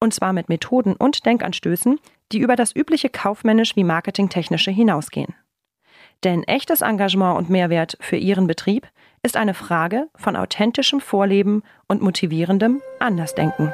Und 0.00 0.14
zwar 0.14 0.32
mit 0.32 0.48
Methoden 0.48 0.94
und 0.94 1.24
Denkanstößen, 1.24 1.98
die 2.32 2.38
über 2.38 2.56
das 2.56 2.74
übliche 2.74 3.08
kaufmännisch 3.08 3.76
wie 3.76 3.84
marketingtechnische 3.84 4.70
hinausgehen. 4.70 5.34
Denn 6.24 6.42
echtes 6.44 6.80
Engagement 6.80 7.38
und 7.38 7.50
Mehrwert 7.50 7.96
für 8.00 8.16
Ihren 8.16 8.46
Betrieb 8.46 8.88
ist 9.22 9.36
eine 9.36 9.54
Frage 9.54 10.08
von 10.16 10.36
authentischem 10.36 11.00
Vorleben 11.00 11.62
und 11.88 12.02
motivierendem 12.02 12.80
Andersdenken. 12.98 13.72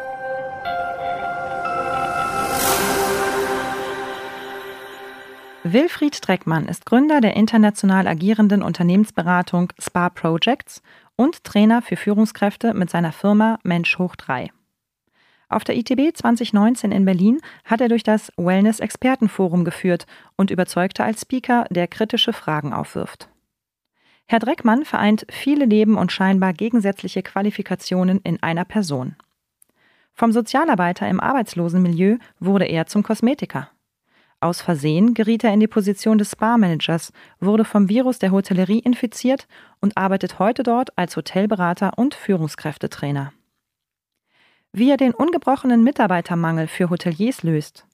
Wilfried 5.65 6.27
Dreckmann 6.27 6.67
ist 6.67 6.87
Gründer 6.87 7.21
der 7.21 7.37
international 7.37 8.09
agierenden 8.09 8.63
Unternehmensberatung 8.63 9.73
Spa 9.79 10.11
Projects 10.11 10.83
und 11.15 11.45
Trainer 11.45 11.83
für 11.83 11.97
Führungskräfte 11.97 12.75
mit 12.75 12.91
seiner 12.91 13.13
Firma 13.13 13.61
Mensch 13.63 13.97
Hoch 13.99 14.17
3. 14.17 14.51
Auf 15.53 15.65
der 15.65 15.77
ITB 15.77 16.17
2019 16.17 16.93
in 16.93 17.05
Berlin 17.05 17.39
hat 17.67 17.83
er 17.83 17.91
durch 17.91 18.03
das 18.03 18.33
Wellness 18.39 18.81
Expertenforum 18.81 19.67
geführt 19.67 20.07
und 20.35 20.51
überzeugte 20.51 21.05
als 21.05 21.21
Speaker, 21.21 21.67
der 21.69 21.89
kritische 21.89 22.33
Fragen 22.33 22.73
aufwirft. 22.73 23.29
Herr 24.27 24.39
Dreckmann 24.39 24.87
vereint 24.87 25.27
viele 25.31 25.67
Leben 25.67 25.99
und 25.99 26.11
scheinbar 26.11 26.55
gegensätzliche 26.55 27.23
Qualifikationen 27.23 28.21
in 28.25 28.43
einer 28.43 28.65
Person. 28.65 29.15
Vom 30.15 30.33
Sozialarbeiter 30.33 31.07
im 31.07 31.21
Arbeitslosenmilieu 31.21 32.17
wurde 32.41 32.65
er 32.65 32.87
zum 32.87 33.03
Kosmetiker. 33.03 33.69
Aus 34.41 34.63
Versehen 34.63 35.13
geriet 35.13 35.45
er 35.45 35.53
in 35.53 35.61
die 35.61 35.69
Position 35.69 36.17
des 36.17 36.31
Spa-Managers, 36.31 37.13
wurde 37.41 37.67
vom 37.67 37.91
Virus 37.91 38.19
der 38.19 38.31
Hotellerie 38.31 38.79
infiziert 38.79 39.47
und 39.83 39.99
arbeitet 39.99 40.39
heute 40.39 40.63
dort 40.63 40.97
als 40.97 41.15
Hotelberater 41.15 41.93
und 41.99 42.15
Führungskräftetrainer. 42.15 43.35
Wie 44.73 44.91
er 44.91 44.97
den 44.97 45.13
ungebrochenen 45.13 45.85
Mitarbeitermangel 45.85 46.67
für 46.67 46.89
Hoteliers 46.89 47.43
löst, 47.43 47.87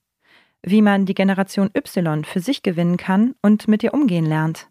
wie 0.63 0.81
man 0.81 1.05
die 1.05 1.13
Generation 1.13 1.69
Y 1.75 2.23
für 2.23 2.39
sich 2.39 2.63
gewinnen 2.63 2.97
kann 2.97 3.35
und 3.41 3.67
mit 3.67 3.83
ihr 3.83 3.93
umgehen 3.93 4.25
lernt, 4.25 4.69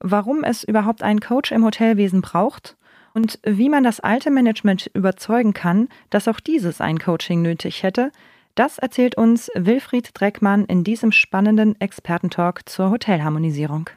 warum 0.00 0.42
es 0.42 0.64
überhaupt 0.64 1.02
einen 1.02 1.20
Coach 1.20 1.52
im 1.52 1.64
Hotelwesen 1.64 2.22
braucht 2.22 2.76
und 3.14 3.38
wie 3.44 3.68
man 3.68 3.84
das 3.84 4.00
alte 4.00 4.30
Management 4.30 4.90
überzeugen 4.94 5.54
kann, 5.54 5.88
dass 6.10 6.28
auch 6.28 6.40
dieses 6.40 6.80
ein 6.80 6.98
Coaching 6.98 7.42
nötig 7.42 7.82
hätte, 7.82 8.10
das 8.54 8.78
erzählt 8.78 9.16
uns 9.16 9.50
Wilfried 9.54 10.10
Dreckmann 10.14 10.64
in 10.64 10.82
diesem 10.82 11.12
spannenden 11.12 11.80
Expertentalk 11.80 12.68
zur 12.68 12.90
Hotelharmonisierung. 12.90 13.90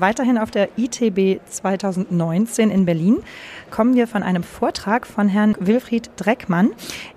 Weiterhin 0.00 0.38
auf 0.38 0.50
der 0.50 0.68
ITB 0.76 1.40
2019 1.44 2.70
in 2.70 2.84
Berlin 2.84 3.18
kommen 3.70 3.94
wir 3.94 4.06
von 4.06 4.22
einem 4.22 4.42
Vortrag 4.44 5.06
von 5.06 5.28
Herrn 5.28 5.56
Wilfried 5.58 6.10
Dreckmann. 6.16 6.70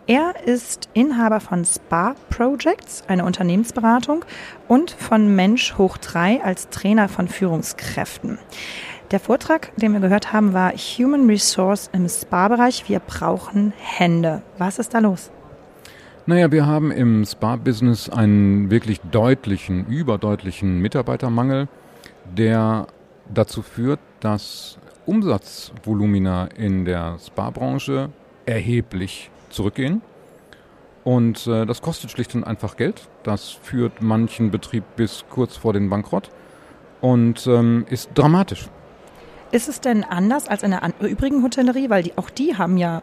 Er 0.07 0.33
ist 0.45 0.89
Inhaber 0.93 1.39
von 1.41 1.63
Spa 1.63 2.15
Projects, 2.29 3.03
eine 3.07 3.25
Unternehmensberatung, 3.25 4.25
und 4.67 4.91
von 4.91 5.35
Mensch 5.35 5.77
hoch 5.77 5.97
3 5.97 6.43
als 6.43 6.69
Trainer 6.69 7.07
von 7.07 7.27
Führungskräften. 7.27 8.39
Der 9.11 9.19
Vortrag, 9.19 9.75
den 9.75 9.93
wir 9.93 9.99
gehört 9.99 10.33
haben, 10.33 10.53
war 10.53 10.71
Human 10.71 11.27
Resource 11.27 11.89
im 11.93 12.07
Spa-Bereich. 12.07 12.89
Wir 12.89 12.99
brauchen 12.99 13.73
Hände. 13.77 14.41
Was 14.57 14.79
ist 14.79 14.93
da 14.93 14.99
los? 14.99 15.29
Naja, 16.25 16.51
wir 16.51 16.65
haben 16.65 16.91
im 16.91 17.25
Spa-Business 17.25 18.09
einen 18.09 18.71
wirklich 18.71 19.01
deutlichen, 19.01 19.85
überdeutlichen 19.87 20.79
Mitarbeitermangel 20.79 21.67
der 22.37 22.87
dazu 23.33 23.61
führt, 23.61 23.99
dass 24.19 24.77
Umsatzvolumina 25.05 26.47
in 26.55 26.85
der 26.85 27.17
Spa-Branche 27.19 28.09
erheblich 28.45 29.29
zurückgehen. 29.49 30.01
Und 31.03 31.47
äh, 31.47 31.65
das 31.65 31.81
kostet 31.81 32.11
schlicht 32.11 32.35
und 32.35 32.43
einfach 32.43 32.77
Geld. 32.77 33.07
Das 33.23 33.49
führt 33.49 34.01
manchen 34.01 34.51
Betrieb 34.51 34.83
bis 34.95 35.25
kurz 35.29 35.57
vor 35.57 35.73
den 35.73 35.89
Bankrott 35.89 36.29
und 37.01 37.47
ähm, 37.47 37.85
ist 37.89 38.11
dramatisch. 38.13 38.69
Ist 39.51 39.67
es 39.67 39.81
denn 39.81 40.03
anders 40.03 40.47
als 40.47 40.63
in 40.63 40.71
der 40.71 40.81
übrigen 41.01 41.43
Hotellerie? 41.43 41.89
Weil 41.89 42.03
die, 42.03 42.17
auch 42.17 42.29
die 42.29 42.57
haben 42.57 42.77
ja 42.77 43.01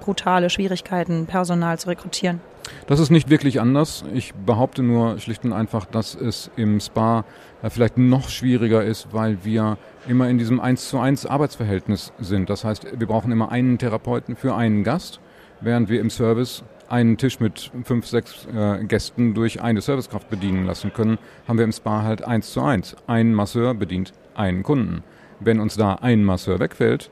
brutale 0.00 0.48
Schwierigkeiten, 0.48 1.26
Personal 1.26 1.78
zu 1.78 1.88
rekrutieren. 1.88 2.40
Das 2.86 3.00
ist 3.00 3.10
nicht 3.10 3.30
wirklich 3.30 3.60
anders. 3.60 4.04
Ich 4.14 4.34
behaupte 4.34 4.82
nur 4.82 5.18
schlicht 5.18 5.44
und 5.44 5.52
einfach, 5.52 5.84
dass 5.84 6.14
es 6.14 6.50
im 6.56 6.80
Spa 6.80 7.24
äh, 7.62 7.70
vielleicht 7.70 7.98
noch 7.98 8.28
schwieriger 8.28 8.84
ist, 8.84 9.08
weil 9.12 9.44
wir 9.44 9.78
immer 10.08 10.28
in 10.28 10.38
diesem 10.38 10.60
1 10.60 10.88
zu 10.88 10.98
1 10.98 11.26
Arbeitsverhältnis 11.26 12.12
sind. 12.18 12.50
Das 12.50 12.64
heißt, 12.64 12.86
wir 12.98 13.06
brauchen 13.06 13.32
immer 13.32 13.50
einen 13.50 13.78
Therapeuten 13.78 14.36
für 14.36 14.54
einen 14.54 14.84
Gast, 14.84 15.20
während 15.60 15.88
wir 15.88 16.00
im 16.00 16.10
Service 16.10 16.62
einen 16.88 17.18
Tisch 17.18 17.40
mit 17.40 17.70
fünf, 17.84 18.06
sechs 18.06 18.46
äh, 18.54 18.84
Gästen 18.84 19.34
durch 19.34 19.60
eine 19.60 19.80
Servicekraft 19.80 20.30
bedienen 20.30 20.64
lassen 20.64 20.92
können, 20.92 21.18
haben 21.46 21.58
wir 21.58 21.64
im 21.64 21.72
Spa 21.72 22.02
halt 22.02 22.24
1 22.24 22.52
zu 22.52 22.62
1. 22.62 22.96
Ein 23.06 23.34
Masseur 23.34 23.74
bedient 23.74 24.12
einen 24.34 24.62
Kunden. 24.62 25.02
Wenn 25.40 25.60
uns 25.60 25.76
da 25.76 25.94
ein 25.94 26.24
Masseur 26.24 26.58
wegfällt, 26.58 27.10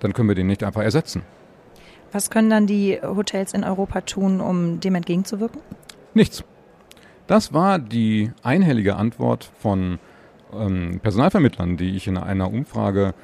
dann 0.00 0.12
können 0.12 0.28
wir 0.28 0.34
den 0.34 0.46
nicht 0.46 0.64
einfach 0.64 0.82
ersetzen. 0.82 1.22
Was 2.12 2.30
können 2.30 2.50
dann 2.50 2.66
die 2.66 2.98
Hotels 3.02 3.54
in 3.54 3.64
Europa 3.64 4.00
tun, 4.02 4.40
um 4.40 4.80
dem 4.80 4.94
entgegenzuwirken? 4.94 5.60
Nichts. 6.14 6.44
Das 7.26 7.52
war 7.52 7.78
die 7.78 8.32
einhellige 8.42 8.96
Antwort 8.96 9.48
von 9.58 10.00
ähm, 10.52 10.98
Personalvermittlern, 11.00 11.76
die 11.76 11.96
ich 11.96 12.08
in 12.08 12.16
einer 12.16 12.52
Umfrage 12.52 13.14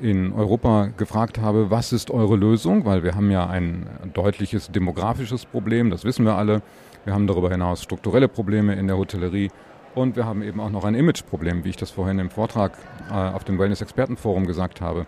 in 0.00 0.32
Europa 0.32 0.88
gefragt 0.96 1.38
habe, 1.38 1.70
was 1.70 1.92
ist 1.92 2.10
eure 2.10 2.36
Lösung? 2.36 2.86
Weil 2.86 3.02
wir 3.02 3.14
haben 3.14 3.30
ja 3.30 3.46
ein 3.46 3.86
deutliches 4.14 4.72
demografisches 4.72 5.44
Problem, 5.44 5.90
das 5.90 6.04
wissen 6.04 6.24
wir 6.24 6.36
alle. 6.36 6.62
Wir 7.04 7.12
haben 7.12 7.26
darüber 7.26 7.50
hinaus 7.50 7.82
strukturelle 7.82 8.28
Probleme 8.28 8.74
in 8.74 8.86
der 8.86 8.96
Hotellerie 8.96 9.50
und 9.94 10.16
wir 10.16 10.24
haben 10.24 10.42
eben 10.42 10.60
auch 10.60 10.70
noch 10.70 10.84
ein 10.84 10.94
Imageproblem, 10.94 11.64
wie 11.64 11.70
ich 11.70 11.76
das 11.76 11.90
vorhin 11.90 12.18
im 12.18 12.30
Vortrag 12.30 12.72
äh, 13.10 13.12
auf 13.12 13.44
dem 13.44 13.58
Wellness-Expertenforum 13.58 14.46
gesagt 14.46 14.80
habe. 14.80 15.06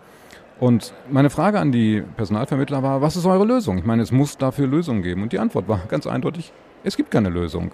Und 0.63 0.93
meine 1.11 1.29
Frage 1.29 1.59
an 1.59 1.73
die 1.73 2.01
Personalvermittler 2.15 2.81
war, 2.81 3.01
was 3.01 3.17
ist 3.17 3.25
eure 3.25 3.43
Lösung? 3.43 3.79
Ich 3.79 3.83
meine, 3.83 4.01
es 4.01 4.13
muss 4.13 4.37
dafür 4.37 4.65
Lösungen 4.65 5.03
geben. 5.03 5.21
Und 5.21 5.33
die 5.33 5.39
Antwort 5.39 5.67
war 5.67 5.81
ganz 5.89 6.07
eindeutig, 6.07 6.53
es 6.85 6.95
gibt 6.95 7.11
keine 7.11 7.27
Lösung. 7.27 7.73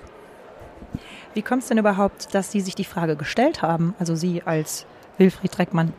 Wie 1.36 1.44
kommt 1.44 1.62
es 1.62 1.68
denn 1.68 1.78
überhaupt, 1.78 2.34
dass 2.34 2.52
Sie 2.52 2.62
sich 2.62 2.74
die 2.74 2.86
Frage 2.86 3.16
gestellt 3.16 3.62
haben, 3.62 3.94
also 4.00 4.16
Sie 4.16 4.42
als 4.42 4.88
Wilfried 5.20 5.56
Dreckmann? 5.56 5.94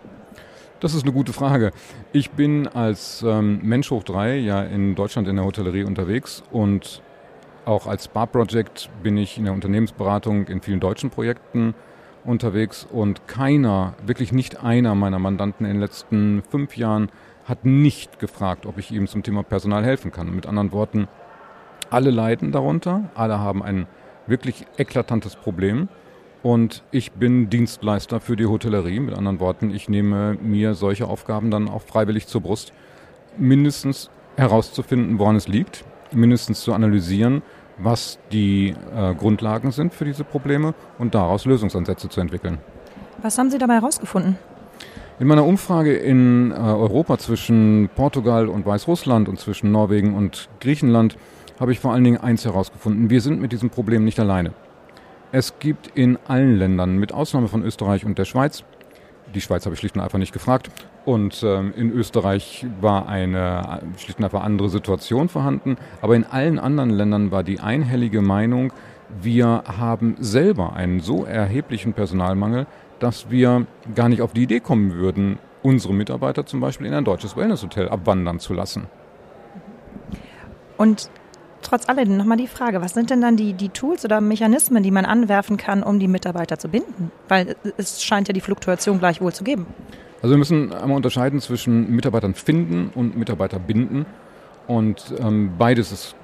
Das 0.80 0.92
ist 0.92 1.04
eine 1.04 1.12
gute 1.12 1.32
Frage. 1.32 1.70
Ich 2.12 2.32
bin 2.32 2.66
als 2.66 3.22
ähm, 3.24 3.60
Mensch 3.62 3.92
hoch 3.92 4.02
drei 4.02 4.38
ja 4.38 4.64
in 4.64 4.96
Deutschland 4.96 5.28
in 5.28 5.36
der 5.36 5.44
Hotellerie 5.44 5.84
unterwegs 5.84 6.42
und 6.50 7.02
auch 7.66 7.86
als 7.86 8.06
Spa 8.06 8.26
Project 8.26 8.90
bin 9.00 9.16
ich 9.16 9.38
in 9.38 9.44
der 9.44 9.54
Unternehmensberatung 9.54 10.48
in 10.48 10.60
vielen 10.60 10.80
deutschen 10.80 11.10
Projekten 11.10 11.72
unterwegs 12.24 12.86
und 12.90 13.26
keiner, 13.26 13.94
wirklich 14.04 14.32
nicht 14.32 14.62
einer 14.62 14.94
meiner 14.94 15.18
Mandanten 15.18 15.66
in 15.66 15.72
den 15.72 15.80
letzten 15.80 16.42
fünf 16.42 16.76
Jahren 16.76 17.10
hat 17.44 17.64
nicht 17.64 18.18
gefragt, 18.18 18.66
ob 18.66 18.78
ich 18.78 18.90
ihm 18.92 19.06
zum 19.06 19.22
Thema 19.22 19.42
Personal 19.42 19.84
helfen 19.84 20.12
kann. 20.12 20.34
Mit 20.34 20.46
anderen 20.46 20.72
Worten, 20.72 21.08
alle 21.90 22.10
leiden 22.10 22.52
darunter, 22.52 23.10
alle 23.14 23.40
haben 23.40 23.62
ein 23.62 23.86
wirklich 24.26 24.66
eklatantes 24.76 25.36
Problem 25.36 25.88
und 26.42 26.82
ich 26.90 27.12
bin 27.12 27.50
Dienstleister 27.50 28.20
für 28.20 28.36
die 28.36 28.46
Hotellerie. 28.46 29.00
Mit 29.00 29.14
anderen 29.14 29.40
Worten, 29.40 29.74
ich 29.74 29.88
nehme 29.88 30.34
mir 30.40 30.74
solche 30.74 31.06
Aufgaben 31.06 31.50
dann 31.50 31.68
auch 31.68 31.82
freiwillig 31.82 32.26
zur 32.26 32.40
Brust, 32.40 32.72
mindestens 33.36 34.10
herauszufinden, 34.36 35.18
woran 35.18 35.36
es 35.36 35.48
liegt, 35.48 35.84
mindestens 36.12 36.62
zu 36.62 36.72
analysieren, 36.72 37.42
was 37.82 38.18
die 38.32 38.74
äh, 38.94 39.14
Grundlagen 39.14 39.70
sind 39.70 39.94
für 39.94 40.04
diese 40.04 40.24
Probleme 40.24 40.74
und 40.98 41.14
daraus 41.14 41.44
Lösungsansätze 41.44 42.08
zu 42.08 42.20
entwickeln. 42.20 42.58
Was 43.22 43.38
haben 43.38 43.50
Sie 43.50 43.58
dabei 43.58 43.74
herausgefunden? 43.74 44.38
In 45.18 45.26
meiner 45.26 45.44
Umfrage 45.44 45.94
in 45.94 46.50
äh, 46.50 46.54
Europa 46.54 47.18
zwischen 47.18 47.90
Portugal 47.94 48.48
und 48.48 48.64
Weißrussland 48.64 49.28
und 49.28 49.38
zwischen 49.38 49.70
Norwegen 49.70 50.14
und 50.14 50.48
Griechenland 50.60 51.16
habe 51.58 51.72
ich 51.72 51.80
vor 51.80 51.92
allen 51.92 52.04
Dingen 52.04 52.16
eins 52.16 52.46
herausgefunden. 52.46 53.10
Wir 53.10 53.20
sind 53.20 53.40
mit 53.40 53.52
diesem 53.52 53.68
Problem 53.68 54.04
nicht 54.04 54.18
alleine. 54.18 54.54
Es 55.32 55.58
gibt 55.58 55.88
in 55.94 56.18
allen 56.26 56.56
Ländern, 56.56 56.96
mit 56.96 57.12
Ausnahme 57.12 57.48
von 57.48 57.62
Österreich 57.62 58.04
und 58.04 58.18
der 58.18 58.24
Schweiz, 58.24 58.64
die 59.34 59.40
Schweiz 59.40 59.64
habe 59.64 59.74
ich 59.74 59.78
schlicht 59.78 59.94
und 59.94 60.00
einfach 60.00 60.18
nicht 60.18 60.32
gefragt. 60.32 60.70
Und 61.04 61.42
ähm, 61.42 61.72
in 61.76 61.90
Österreich 61.90 62.66
war 62.80 63.08
eine 63.08 63.80
schlicht 63.96 64.18
und 64.18 64.24
einfach 64.24 64.42
andere 64.42 64.68
Situation 64.68 65.28
vorhanden. 65.28 65.76
Aber 66.02 66.14
in 66.14 66.24
allen 66.24 66.58
anderen 66.58 66.90
Ländern 66.90 67.30
war 67.30 67.42
die 67.42 67.60
einhellige 67.60 68.20
Meinung, 68.20 68.72
wir 69.22 69.64
haben 69.66 70.16
selber 70.20 70.74
einen 70.74 71.00
so 71.00 71.24
erheblichen 71.24 71.94
Personalmangel, 71.94 72.66
dass 73.00 73.30
wir 73.30 73.66
gar 73.94 74.08
nicht 74.08 74.22
auf 74.22 74.32
die 74.32 74.42
Idee 74.42 74.60
kommen 74.60 74.94
würden, 74.94 75.38
unsere 75.62 75.94
Mitarbeiter 75.94 76.46
zum 76.46 76.60
Beispiel 76.60 76.86
in 76.86 76.94
ein 76.94 77.04
deutsches 77.04 77.36
Wellnesshotel 77.36 77.88
abwandern 77.88 78.38
zu 78.38 78.54
lassen. 78.54 78.86
Und 80.76 81.10
trotz 81.62 81.88
alledem 81.88 82.16
nochmal 82.16 82.36
die 82.36 82.46
Frage, 82.46 82.80
was 82.80 82.94
sind 82.94 83.10
denn 83.10 83.20
dann 83.20 83.36
die, 83.36 83.52
die 83.54 83.68
Tools 83.70 84.04
oder 84.04 84.20
Mechanismen, 84.20 84.82
die 84.82 84.90
man 84.90 85.04
anwerfen 85.04 85.56
kann, 85.56 85.82
um 85.82 85.98
die 85.98 86.08
Mitarbeiter 86.08 86.58
zu 86.58 86.68
binden? 86.68 87.10
Weil 87.28 87.56
es 87.76 88.02
scheint 88.02 88.28
ja 88.28 88.32
die 88.32 88.40
Fluktuation 88.40 88.98
gleichwohl 88.98 89.32
zu 89.32 89.44
geben. 89.44 89.66
Also 90.22 90.34
wir 90.34 90.38
müssen 90.38 90.72
einmal 90.72 90.96
unterscheiden 90.96 91.40
zwischen 91.40 91.94
Mitarbeitern 91.94 92.34
finden 92.34 92.90
und 92.94 93.16
Mitarbeiter 93.16 93.58
binden. 93.58 94.06
Und 94.66 95.14
ähm, 95.18 95.52
beides 95.58 95.92
ist 95.92 96.14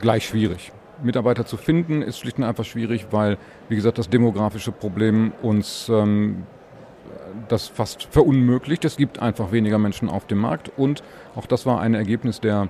gleich 0.00 0.26
schwierig. 0.26 0.72
Mitarbeiter 1.02 1.44
zu 1.44 1.56
finden 1.56 2.02
ist 2.02 2.18
schlicht 2.18 2.38
und 2.38 2.44
einfach 2.44 2.64
schwierig, 2.64 3.08
weil, 3.10 3.36
wie 3.68 3.76
gesagt, 3.76 3.98
das 3.98 4.08
demografische 4.08 4.72
Problem 4.72 5.32
uns 5.42 5.88
ähm, 5.88 6.44
das 7.48 7.68
fast 7.68 8.04
verunmöglicht. 8.04 8.84
Es 8.84 8.96
gibt 8.96 9.18
einfach 9.20 9.52
weniger 9.52 9.78
Menschen 9.78 10.08
auf 10.08 10.26
dem 10.26 10.38
Markt 10.38 10.70
und 10.76 11.02
auch 11.34 11.46
das 11.46 11.66
war 11.66 11.80
ein 11.80 11.94
Ergebnis 11.94 12.40
der 12.40 12.68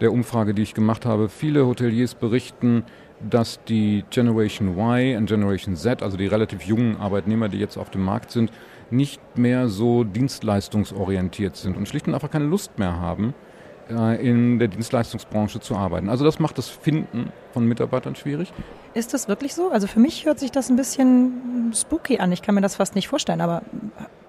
der 0.00 0.12
Umfrage, 0.12 0.54
die 0.54 0.62
ich 0.62 0.74
gemacht 0.74 1.06
habe. 1.06 1.28
Viele 1.28 1.66
Hoteliers 1.66 2.14
berichten, 2.14 2.84
dass 3.28 3.62
die 3.64 4.04
Generation 4.10 4.76
Y 4.76 5.16
und 5.16 5.26
Generation 5.26 5.74
Z, 5.74 6.02
also 6.02 6.16
die 6.16 6.26
relativ 6.26 6.62
jungen 6.62 6.96
Arbeitnehmer, 6.96 7.48
die 7.48 7.58
jetzt 7.58 7.78
auf 7.78 7.90
dem 7.90 8.04
Markt 8.04 8.30
sind, 8.30 8.50
nicht 8.90 9.20
mehr 9.36 9.68
so 9.68 10.04
dienstleistungsorientiert 10.04 11.56
sind 11.56 11.76
und 11.76 11.88
schlicht 11.88 12.06
und 12.06 12.14
einfach 12.14 12.30
keine 12.30 12.46
Lust 12.46 12.78
mehr 12.78 12.98
haben, 12.98 13.34
äh, 13.90 14.28
in 14.28 14.58
der 14.58 14.68
Dienstleistungsbranche 14.68 15.60
zu 15.60 15.76
arbeiten. 15.76 16.08
Also 16.08 16.24
das 16.24 16.38
macht 16.38 16.58
das 16.58 16.68
Finden 16.68 17.32
von 17.52 17.66
Mitarbeitern 17.66 18.16
schwierig. 18.16 18.52
Ist 18.94 19.14
das 19.14 19.28
wirklich 19.28 19.54
so? 19.54 19.70
Also 19.70 19.86
für 19.86 20.00
mich 20.00 20.26
hört 20.26 20.38
sich 20.38 20.50
das 20.50 20.70
ein 20.70 20.76
bisschen 20.76 21.72
spooky 21.74 22.18
an. 22.18 22.32
Ich 22.32 22.42
kann 22.42 22.54
mir 22.54 22.60
das 22.60 22.76
fast 22.76 22.94
nicht 22.94 23.08
vorstellen, 23.08 23.40
aber 23.40 23.62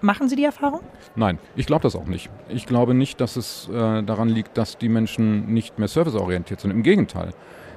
machen 0.00 0.28
Sie 0.28 0.36
die 0.36 0.44
Erfahrung? 0.44 0.80
Nein, 1.16 1.38
ich 1.56 1.66
glaube 1.66 1.82
das 1.82 1.96
auch 1.96 2.06
nicht. 2.06 2.30
Ich 2.48 2.66
glaube 2.66 2.94
nicht, 2.94 3.20
dass 3.20 3.36
es 3.36 3.68
äh, 3.68 4.02
daran 4.02 4.28
liegt, 4.28 4.56
dass 4.58 4.78
die 4.78 4.88
Menschen 4.88 5.52
nicht 5.52 5.78
mehr 5.78 5.88
serviceorientiert 5.88 6.60
sind. 6.60 6.70
Im 6.70 6.82
Gegenteil. 6.82 7.30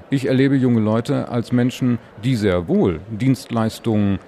Ich 0.09 0.25
erlebe 0.25 0.55
junge 0.57 0.81
Leute 0.81 1.29
als 1.29 1.53
Menschen, 1.53 1.97
die 2.21 2.35
sehr 2.35 2.67
wohl 2.67 2.99
Dienstleistungen 3.09 4.19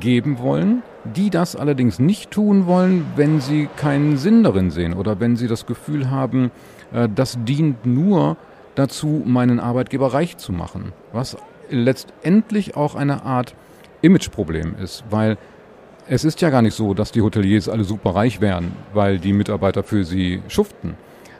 geben 0.00 0.38
wollen, 0.38 0.82
die 1.04 1.30
das 1.30 1.56
allerdings 1.56 1.98
nicht 1.98 2.30
tun 2.30 2.66
wollen, 2.66 3.06
wenn 3.16 3.40
sie 3.40 3.68
keinen 3.76 4.16
Sinn 4.16 4.42
darin 4.42 4.70
sehen 4.70 4.94
oder 4.94 5.20
wenn 5.20 5.36
sie 5.36 5.48
das 5.48 5.66
Gefühl 5.66 6.10
haben, 6.10 6.50
äh, 6.92 7.08
das 7.14 7.38
dient 7.44 7.86
nur 7.86 8.36
dazu, 8.74 9.22
meinen 9.24 9.60
Arbeitgeber 9.60 10.12
reich 10.12 10.36
zu 10.36 10.52
machen. 10.52 10.92
Was 11.12 11.36
letztendlich 11.70 12.76
auch 12.76 12.94
eine 12.94 13.24
Art 13.24 13.54
Imageproblem 14.02 14.74
ist, 14.82 15.04
weil 15.10 15.38
es 16.06 16.24
ist 16.24 16.40
ja 16.42 16.50
gar 16.50 16.62
nicht 16.62 16.74
so, 16.74 16.92
dass 16.92 17.12
die 17.12 17.22
Hoteliers 17.22 17.68
alle 17.68 17.84
super 17.84 18.14
reich 18.14 18.40
wären, 18.40 18.72
weil 18.92 19.18
die 19.18 19.32
Mitarbeiter 19.32 19.82
für 19.82 20.04
sie 20.04 20.42
schuften. 20.48 20.94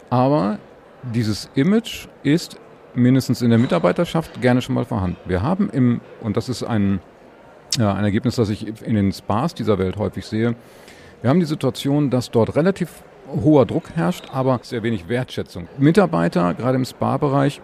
Aber 0.08 0.58
dieses 1.02 1.50
Image 1.55 2.08
ist 2.23 2.56
mindestens 2.94 3.43
in 3.43 3.50
der 3.50 3.58
Mitarbeiterschaft 3.58 4.41
gerne 4.41 4.62
schon 4.62 4.75
mal 4.75 4.85
vorhanden. 4.85 5.19
Wir 5.26 5.43
haben 5.43 5.69
im, 5.70 6.00
und 6.23 6.37
das 6.37 6.49
ist 6.49 6.62
ein, 6.62 7.00
ja, 7.78 7.92
ein 7.94 8.04
Ergebnis, 8.04 8.36
das 8.36 8.48
ich 8.48 8.82
in 8.82 8.94
den 8.94 9.12
Spas 9.12 9.54
dieser 9.54 9.78
Welt 9.78 9.96
häufig 9.96 10.26
sehe, 10.26 10.54
wir 11.22 11.30
haben 11.30 11.40
die 11.40 11.46
Situation, 11.46 12.10
dass 12.10 12.30
dort 12.30 12.54
relativ 12.54 13.02
hoher 13.28 13.66
Druck 13.66 13.90
herrscht, 13.94 14.26
aber 14.32 14.60
sehr 14.62 14.82
wenig 14.82 15.08
Wertschätzung. 15.08 15.68
Mitarbeiter, 15.78 16.54
gerade 16.54 16.76
im 16.76 16.84
Spa-Bereich, 16.84 17.60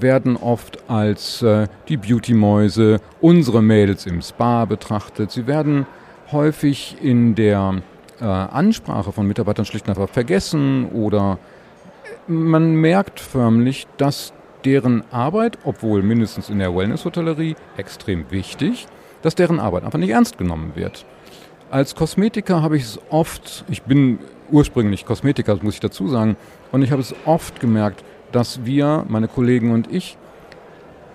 werden 0.00 0.36
oft 0.36 0.90
als 0.90 1.42
äh, 1.42 1.68
die 1.88 1.96
Beauty-Mäuse, 1.96 3.00
unsere 3.20 3.62
Mädels 3.62 4.06
im 4.06 4.20
Spa 4.22 4.64
betrachtet. 4.64 5.30
Sie 5.30 5.46
werden 5.46 5.86
häufig 6.32 6.96
in 7.00 7.34
der 7.34 7.82
äh, 8.20 8.24
Ansprache 8.24 9.12
von 9.12 9.26
Mitarbeitern 9.26 9.64
schlicht 9.64 9.86
und 9.86 9.96
einfach 9.96 10.12
vergessen 10.12 10.88
oder 10.88 11.38
man 12.26 12.74
merkt 12.74 13.20
förmlich, 13.20 13.86
dass 13.96 14.32
deren 14.64 15.04
Arbeit, 15.12 15.58
obwohl 15.64 16.02
mindestens 16.02 16.48
in 16.48 16.58
der 16.58 16.74
Wellness-Hotellerie 16.74 17.54
extrem 17.76 18.30
wichtig, 18.30 18.86
dass 19.24 19.34
deren 19.34 19.58
Arbeit 19.58 19.84
einfach 19.84 19.98
nicht 19.98 20.10
ernst 20.10 20.36
genommen 20.36 20.72
wird. 20.74 21.06
Als 21.70 21.94
Kosmetiker 21.94 22.60
habe 22.60 22.76
ich 22.76 22.82
es 22.82 23.00
oft, 23.08 23.64
ich 23.70 23.82
bin 23.82 24.18
ursprünglich 24.50 25.06
Kosmetiker, 25.06 25.58
muss 25.62 25.74
ich 25.74 25.80
dazu 25.80 26.08
sagen, 26.08 26.36
und 26.72 26.82
ich 26.82 26.92
habe 26.92 27.00
es 27.00 27.14
oft 27.24 27.58
gemerkt, 27.58 28.04
dass 28.32 28.66
wir, 28.66 29.06
meine 29.08 29.26
Kollegen 29.26 29.72
und 29.72 29.90
ich, 29.90 30.18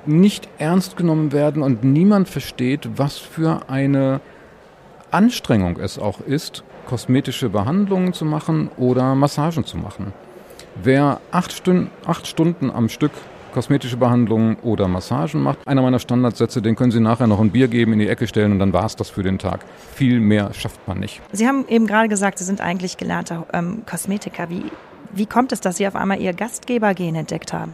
nicht 0.07 0.49
ernst 0.57 0.97
genommen 0.97 1.31
werden 1.33 1.61
und 1.61 1.83
niemand 1.83 2.27
versteht, 2.27 2.89
was 2.95 3.19
für 3.19 3.69
eine 3.69 4.21
Anstrengung 5.11 5.77
es 5.77 5.99
auch 5.99 6.19
ist, 6.19 6.63
kosmetische 6.87 7.49
Behandlungen 7.49 8.13
zu 8.13 8.25
machen 8.25 8.71
oder 8.75 9.13
Massagen 9.13 9.65
zu 9.65 9.77
machen. 9.77 10.13
Wer 10.81 11.21
acht 11.29 11.51
Stunden, 11.51 11.91
acht 12.07 12.25
Stunden 12.25 12.71
am 12.71 12.89
Stück 12.89 13.11
kosmetische 13.51 13.97
Behandlungen 13.97 14.57
oder 14.57 14.87
Massagen 14.87 15.41
macht. 15.41 15.67
Einer 15.67 15.81
meiner 15.81 15.99
Standardsätze, 15.99 16.61
den 16.61 16.75
können 16.75 16.91
Sie 16.91 16.99
nachher 16.99 17.27
noch 17.27 17.39
ein 17.39 17.51
Bier 17.51 17.67
geben, 17.67 17.93
in 17.93 17.99
die 17.99 18.07
Ecke 18.07 18.27
stellen 18.27 18.51
und 18.51 18.59
dann 18.59 18.73
war 18.73 18.85
es 18.85 18.95
das 18.95 19.09
für 19.09 19.23
den 19.23 19.37
Tag. 19.37 19.61
Viel 19.93 20.19
mehr 20.19 20.53
schafft 20.53 20.87
man 20.87 20.99
nicht. 20.99 21.21
Sie 21.31 21.47
haben 21.47 21.65
eben 21.67 21.87
gerade 21.87 22.09
gesagt, 22.09 22.39
Sie 22.39 22.45
sind 22.45 22.61
eigentlich 22.61 22.97
gelernter 22.97 23.45
ähm, 23.53 23.83
Kosmetiker. 23.85 24.49
Wie, 24.49 24.63
wie 25.13 25.25
kommt 25.25 25.51
es, 25.51 25.61
dass 25.61 25.77
Sie 25.77 25.87
auf 25.87 25.95
einmal 25.95 26.19
Ihr 26.19 26.33
Gastgebergen 26.33 27.15
entdeckt 27.15 27.53
haben? 27.53 27.73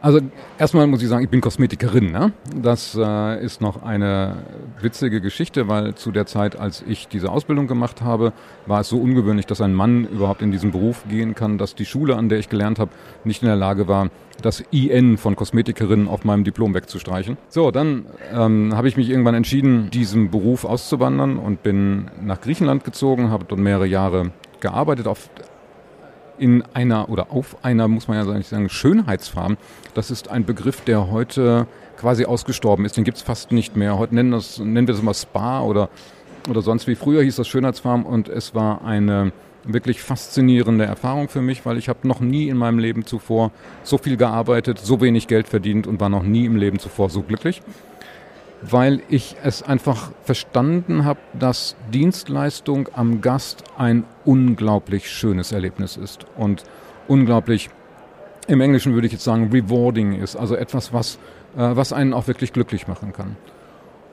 Also 0.00 0.20
erstmal 0.58 0.86
muss 0.86 1.02
ich 1.02 1.08
sagen, 1.08 1.24
ich 1.24 1.30
bin 1.30 1.40
Kosmetikerin. 1.40 2.12
Ne? 2.12 2.32
Das 2.54 2.96
äh, 2.96 3.44
ist 3.44 3.60
noch 3.60 3.82
eine 3.82 4.44
witzige 4.80 5.20
Geschichte, 5.20 5.66
weil 5.66 5.96
zu 5.96 6.12
der 6.12 6.26
Zeit, 6.26 6.56
als 6.56 6.84
ich 6.86 7.08
diese 7.08 7.32
Ausbildung 7.32 7.66
gemacht 7.66 8.00
habe, 8.00 8.32
war 8.66 8.80
es 8.80 8.88
so 8.88 8.98
ungewöhnlich, 8.98 9.46
dass 9.46 9.60
ein 9.60 9.74
Mann 9.74 10.06
überhaupt 10.06 10.40
in 10.42 10.52
diesen 10.52 10.70
Beruf 10.70 11.02
gehen 11.08 11.34
kann, 11.34 11.58
dass 11.58 11.74
die 11.74 11.84
Schule, 11.84 12.16
an 12.16 12.28
der 12.28 12.38
ich 12.38 12.48
gelernt 12.48 12.78
habe, 12.78 12.92
nicht 13.24 13.42
in 13.42 13.48
der 13.48 13.56
Lage 13.56 13.88
war, 13.88 14.10
das 14.40 14.62
IN 14.70 15.16
von 15.16 15.34
Kosmetikerin 15.34 16.06
auf 16.06 16.24
meinem 16.24 16.44
Diplom 16.44 16.74
wegzustreichen. 16.74 17.36
So, 17.48 17.72
dann 17.72 18.06
ähm, 18.32 18.76
habe 18.76 18.86
ich 18.86 18.96
mich 18.96 19.10
irgendwann 19.10 19.34
entschieden, 19.34 19.90
diesem 19.90 20.30
Beruf 20.30 20.64
auszuwandern 20.64 21.38
und 21.38 21.64
bin 21.64 22.08
nach 22.22 22.40
Griechenland 22.40 22.84
gezogen, 22.84 23.30
habe 23.30 23.44
dort 23.48 23.60
mehrere 23.60 23.86
Jahre 23.86 24.30
gearbeitet 24.60 25.08
auf 25.08 25.28
in 26.38 26.62
einer 26.74 27.08
oder 27.08 27.30
auf 27.30 27.64
einer, 27.64 27.88
muss 27.88 28.08
man 28.08 28.16
ja 28.16 28.42
sagen, 28.42 28.68
Schönheitsfarm. 28.68 29.56
Das 29.94 30.10
ist 30.10 30.28
ein 30.30 30.44
Begriff, 30.44 30.80
der 30.82 31.10
heute 31.10 31.66
quasi 31.98 32.24
ausgestorben 32.24 32.84
ist. 32.84 32.96
Den 32.96 33.04
gibt 33.04 33.16
es 33.16 33.22
fast 33.22 33.52
nicht 33.52 33.76
mehr. 33.76 33.98
Heute 33.98 34.14
nennen, 34.14 34.32
das, 34.32 34.58
nennen 34.58 34.86
wir 34.86 34.94
das 34.94 35.02
immer 35.02 35.14
Spa 35.14 35.62
oder, 35.62 35.88
oder 36.48 36.62
sonst 36.62 36.86
wie. 36.86 36.94
Früher 36.94 37.22
hieß 37.22 37.36
das 37.36 37.48
Schönheitsfarm 37.48 38.04
und 38.06 38.28
es 38.28 38.54
war 38.54 38.84
eine 38.84 39.32
wirklich 39.64 40.00
faszinierende 40.00 40.84
Erfahrung 40.84 41.28
für 41.28 41.42
mich, 41.42 41.66
weil 41.66 41.76
ich 41.76 41.88
habe 41.88 42.06
noch 42.06 42.20
nie 42.20 42.48
in 42.48 42.56
meinem 42.56 42.78
Leben 42.78 43.04
zuvor 43.04 43.50
so 43.82 43.98
viel 43.98 44.16
gearbeitet, 44.16 44.78
so 44.78 45.00
wenig 45.00 45.26
Geld 45.26 45.48
verdient 45.48 45.86
und 45.86 46.00
war 46.00 46.08
noch 46.08 46.22
nie 46.22 46.46
im 46.46 46.56
Leben 46.56 46.78
zuvor 46.78 47.10
so 47.10 47.22
glücklich. 47.22 47.60
Weil 48.62 49.00
ich 49.08 49.36
es 49.42 49.62
einfach 49.62 50.10
verstanden 50.22 51.04
habe, 51.04 51.20
dass 51.38 51.76
Dienstleistung 51.92 52.88
am 52.92 53.20
Gast 53.20 53.64
ein 53.76 54.04
unglaublich 54.24 55.10
schönes 55.10 55.52
Erlebnis 55.52 55.96
ist 55.96 56.26
und 56.36 56.64
unglaublich, 57.06 57.70
im 58.46 58.60
Englischen 58.60 58.94
würde 58.94 59.06
ich 59.06 59.12
jetzt 59.12 59.24
sagen, 59.24 59.50
rewarding 59.52 60.20
ist, 60.20 60.36
also 60.36 60.56
etwas, 60.56 60.92
was, 60.92 61.16
äh, 61.56 61.76
was 61.76 61.92
einen 61.92 62.12
auch 62.12 62.26
wirklich 62.26 62.52
glücklich 62.52 62.88
machen 62.88 63.12
kann. 63.12 63.36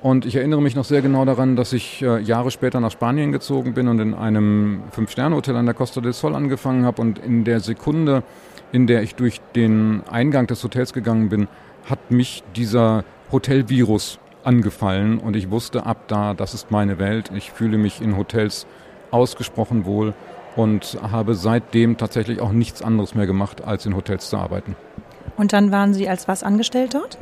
Und 0.02 0.28
ich 0.28 0.36
erinnere 0.36 0.62
mich 0.62 0.76
noch 0.76 0.86
sehr 0.86 1.02
genau 1.02 1.26
daran, 1.26 1.56
dass 1.56 1.74
ich 1.74 2.04
äh, 2.04 2.20
Jahre 2.20 2.52
später 2.52 2.80
nach 2.80 2.92
Spanien 2.92 3.32
gezogen 3.32 3.74
bin 3.74 3.88
und 3.88 4.00
in 4.00 4.14
einem 4.14 4.84
Fünf-Sterne-Hotel 4.92 5.56
an 5.56 5.66
der 5.66 5.74
Costa 5.74 6.00
del 6.00 6.14
Sol 6.14 6.36
angefangen 6.36 6.86
habe. 6.86 7.02
Und 7.02 7.18
in 7.18 7.44
der 7.44 7.60
Sekunde, 7.60 8.22
in 8.72 8.86
der 8.86 9.02
ich 9.02 9.16
durch 9.16 9.42
den 9.56 10.04
Eingang 10.08 10.46
des 10.46 10.64
Hotels 10.64 10.94
gegangen 10.94 11.30
bin, 11.30 11.48
hat 11.90 12.12
mich 12.12 12.44
dieser 12.56 13.04
Hotelvirus 13.32 14.20
angefallen 14.46 15.18
und 15.20 15.36
ich 15.36 15.52
wusste 15.52 15.86
ab 15.86 16.08
da, 16.08 16.34
das 16.34 16.54
ist 16.54 16.72
meine 16.72 17.00
Welt. 17.00 17.32
Ich 17.36 17.52
fühle 17.52 17.78
mich 17.78 18.02
in 18.02 18.18
Hotels 18.18 18.66
ausgesprochen 19.12 19.86
wohl 19.86 20.14
und 20.56 20.98
habe 21.02 21.36
seitdem 21.36 21.98
tatsächlich 21.98 22.40
auch 22.40 22.52
nichts 22.52 22.82
anderes 22.82 23.16
mehr 23.16 23.26
gemacht, 23.26 23.64
als 23.64 23.86
in 23.86 23.96
Hotels 23.96 24.30
zu 24.30 24.38
arbeiten. 24.38 24.76
Und 25.38 25.54
dann 25.54 25.72
waren 25.72 25.94
Sie 25.94 26.08
als 26.08 26.28
was 26.28 26.44
angestellt 26.44 26.94
dort? 26.94 27.18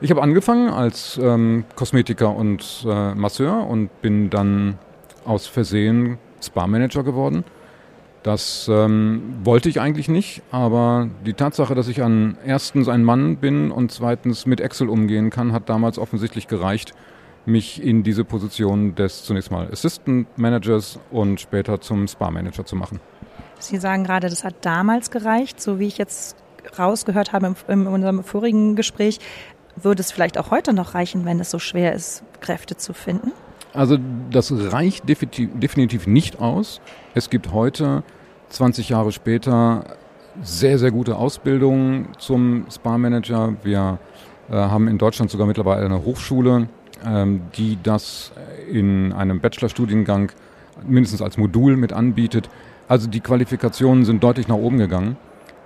Ich 0.00 0.10
habe 0.10 0.22
angefangen 0.22 0.68
als 0.70 1.18
ähm, 1.22 1.64
Kosmetiker 1.74 2.34
und 2.34 2.86
äh, 2.88 3.14
Masseur 3.14 3.66
und 3.66 4.00
bin 4.02 4.30
dann 4.30 4.78
aus 5.24 5.46
Versehen 5.46 6.18
Spa-Manager 6.40 7.02
geworden 7.02 7.44
das 8.22 8.68
ähm, 8.70 9.38
wollte 9.44 9.68
ich 9.68 9.80
eigentlich 9.80 10.08
nicht, 10.08 10.42
aber 10.50 11.08
die 11.24 11.32
Tatsache, 11.32 11.74
dass 11.74 11.88
ich 11.88 12.02
an 12.02 12.36
erstens 12.44 12.88
ein 12.88 13.02
Mann 13.02 13.38
bin 13.38 13.70
und 13.70 13.92
zweitens 13.92 14.44
mit 14.44 14.60
Excel 14.60 14.88
umgehen 14.90 15.30
kann, 15.30 15.52
hat 15.52 15.68
damals 15.68 15.98
offensichtlich 15.98 16.46
gereicht, 16.46 16.94
mich 17.46 17.82
in 17.82 18.02
diese 18.02 18.24
Position 18.24 18.94
des 18.94 19.24
zunächst 19.24 19.50
mal 19.50 19.68
Assistant 19.72 20.26
Managers 20.38 20.98
und 21.10 21.40
später 21.40 21.80
zum 21.80 22.06
Spa 22.06 22.30
Manager 22.30 22.66
zu 22.66 22.76
machen. 22.76 23.00
Sie 23.58 23.78
sagen 23.78 24.04
gerade, 24.04 24.28
das 24.28 24.44
hat 24.44 24.54
damals 24.62 25.10
gereicht, 25.10 25.60
so 25.60 25.78
wie 25.78 25.86
ich 25.86 25.96
jetzt 25.96 26.36
rausgehört 26.78 27.32
habe 27.32 27.54
in, 27.68 27.86
unserem 27.86 28.22
vorigen 28.22 28.76
Gespräch. 28.76 29.18
Würde 29.76 30.02
es 30.02 30.12
vielleicht 30.12 30.36
auch 30.36 30.50
heute 30.50 30.74
noch 30.74 30.94
reichen, 30.94 31.24
wenn 31.24 31.40
es 31.40 31.50
so 31.50 31.58
schwer 31.58 31.94
ist, 31.94 32.22
Kräfte 32.40 32.76
zu 32.76 32.92
finden? 32.92 33.32
Also 33.72 33.98
das 34.30 34.52
reicht 34.72 35.08
definitiv, 35.08 36.06
nicht 36.06 36.40
aus. 36.40 36.80
Es 37.14 37.30
gibt 37.30 37.52
heute, 37.52 38.02
20 38.48 38.88
Jahre 38.88 39.12
später, 39.12 39.84
sehr, 40.42 40.78
sehr 40.78 40.90
gute 40.90 41.16
Ausbildungen 41.16 42.08
zum 42.18 42.66
Spa-Manager. 42.70 43.54
Wir 43.62 43.98
äh, 44.48 44.54
haben 44.54 44.88
in 44.88 44.98
Deutschland 44.98 45.30
sogar 45.30 45.46
mittlerweile 45.46 45.84
eine 45.84 46.04
Hochschule, 46.04 46.68
ähm, 47.04 47.42
die 47.56 47.78
das 47.82 48.32
in 48.70 49.12
einem 49.12 49.40
Bachelorstudiengang 49.40 50.32
mindestens 50.86 51.22
als 51.22 51.36
Modul 51.36 51.76
mit 51.76 51.92
anbietet. 51.92 52.48
Also 52.88 53.08
die 53.08 53.20
Qualifikationen 53.20 54.04
sind 54.04 54.22
deutlich 54.22 54.48
nach 54.48 54.56
oben 54.56 54.78
gegangen. 54.78 55.16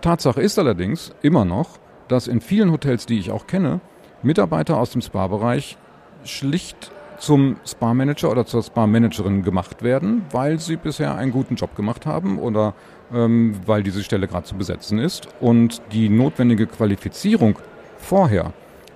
Tatsache 0.03 0.43
ist 0.43 0.59
allerdings 0.59 1.13
immer 1.23 1.45
noch, 1.47 1.79
dass 2.09 2.27
in 2.27 2.43
vielen 2.43 2.71
Hotels, 2.71 3.07
die 3.07 3.19
ich 3.19 3.31
auch 3.31 3.47
kenne, 3.47 3.81
Mitarbeiter 4.23 4.79
aus 4.79 4.91
dem 4.91 5.01
Spa-Bereich 5.01 5.79
schlicht 6.25 6.91
zum 7.25 7.57
Spa-Manager 7.67 8.31
oder 8.31 8.45
zur 8.45 8.63
Spa-Managerin 8.63 9.43
gemacht 9.43 9.83
werden, 9.83 10.27
weil 10.31 10.59
sie 10.59 10.77
bisher 10.77 11.15
einen 11.15 11.33
guten 11.33 11.55
Job 11.55 11.75
gemacht 11.75 12.05
haben 12.05 12.39
oder 12.39 12.75
ähm, 13.13 13.57
weil 13.65 13.83
diese 13.83 14.03
Stelle 14.05 14.29
gerade 14.29 14.45
zu 14.45 14.57
besetzen 14.57 14.99
ist. 14.99 15.29
Und 15.41 15.81
die 15.93 16.09
notwendige 16.09 16.67
Qualifizierung 16.67 17.59
vorher 17.97 18.53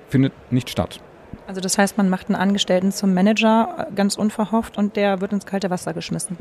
findet 0.09 0.33
nicht 0.51 0.69
statt. 0.69 1.01
Also 1.47 1.63
das 1.63 1.79
heißt, 1.79 1.97
man 1.97 2.11
macht 2.11 2.29
einen 2.29 2.37
Angestellten 2.37 2.93
zum 2.93 3.15
Manager 3.15 3.89
äh, 3.91 3.95
ganz 3.95 4.17
unverhofft 4.17 4.77
und 4.77 4.97
der 4.97 5.23
wird 5.23 5.33
ins 5.33 5.47
kalte 5.47 5.71
Wasser 5.71 5.95
geschmissen. 5.95 6.37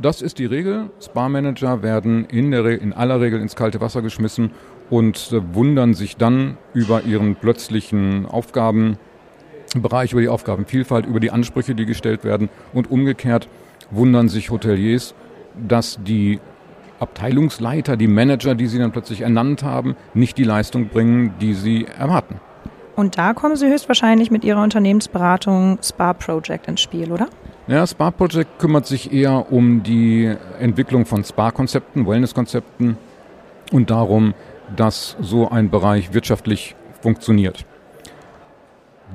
Das 0.00 0.22
ist 0.22 0.38
die 0.38 0.46
Regel. 0.46 0.90
Spa-Manager 1.02 1.82
werden 1.82 2.24
in, 2.26 2.52
der 2.52 2.64
Re 2.64 2.74
in 2.74 2.92
aller 2.92 3.20
Regel 3.20 3.40
ins 3.40 3.56
kalte 3.56 3.80
Wasser 3.80 4.00
geschmissen 4.00 4.52
und 4.88 5.32
äh, 5.32 5.54
wundern 5.54 5.92
sich 5.92 6.16
dann 6.16 6.56
über 6.72 7.02
ihren 7.02 7.36
plötzlichen 7.36 8.24
Aufgaben, 8.24 8.96
Bereich 9.76 10.12
über 10.12 10.20
die 10.20 10.28
Aufgabenvielfalt, 10.28 11.06
über 11.06 11.20
die 11.20 11.30
Ansprüche, 11.30 11.74
die 11.74 11.86
gestellt 11.86 12.24
werden. 12.24 12.48
Und 12.72 12.90
umgekehrt 12.90 13.48
wundern 13.90 14.28
sich 14.28 14.50
Hoteliers, 14.50 15.14
dass 15.56 15.98
die 16.02 16.40
Abteilungsleiter, 17.00 17.96
die 17.96 18.08
Manager, 18.08 18.54
die 18.54 18.66
sie 18.66 18.78
dann 18.78 18.92
plötzlich 18.92 19.20
ernannt 19.20 19.62
haben, 19.62 19.96
nicht 20.14 20.36
die 20.38 20.44
Leistung 20.44 20.88
bringen, 20.88 21.34
die 21.40 21.54
sie 21.54 21.86
erwarten. 21.86 22.40
Und 22.96 23.16
da 23.16 23.32
kommen 23.32 23.54
Sie 23.54 23.68
höchstwahrscheinlich 23.68 24.32
mit 24.32 24.42
Ihrer 24.42 24.60
Unternehmensberatung 24.60 25.78
Spa 25.84 26.14
Project 26.14 26.66
ins 26.66 26.80
Spiel, 26.80 27.12
oder? 27.12 27.28
Ja, 27.68 27.86
Spa 27.86 28.10
Project 28.10 28.58
kümmert 28.58 28.86
sich 28.86 29.12
eher 29.12 29.52
um 29.52 29.84
die 29.84 30.34
Entwicklung 30.58 31.06
von 31.06 31.22
Spa-Konzepten, 31.22 32.08
Wellness-Konzepten 32.08 32.98
und 33.70 33.90
darum, 33.90 34.34
dass 34.74 35.16
so 35.20 35.48
ein 35.48 35.70
Bereich 35.70 36.12
wirtschaftlich 36.12 36.74
funktioniert. 37.00 37.64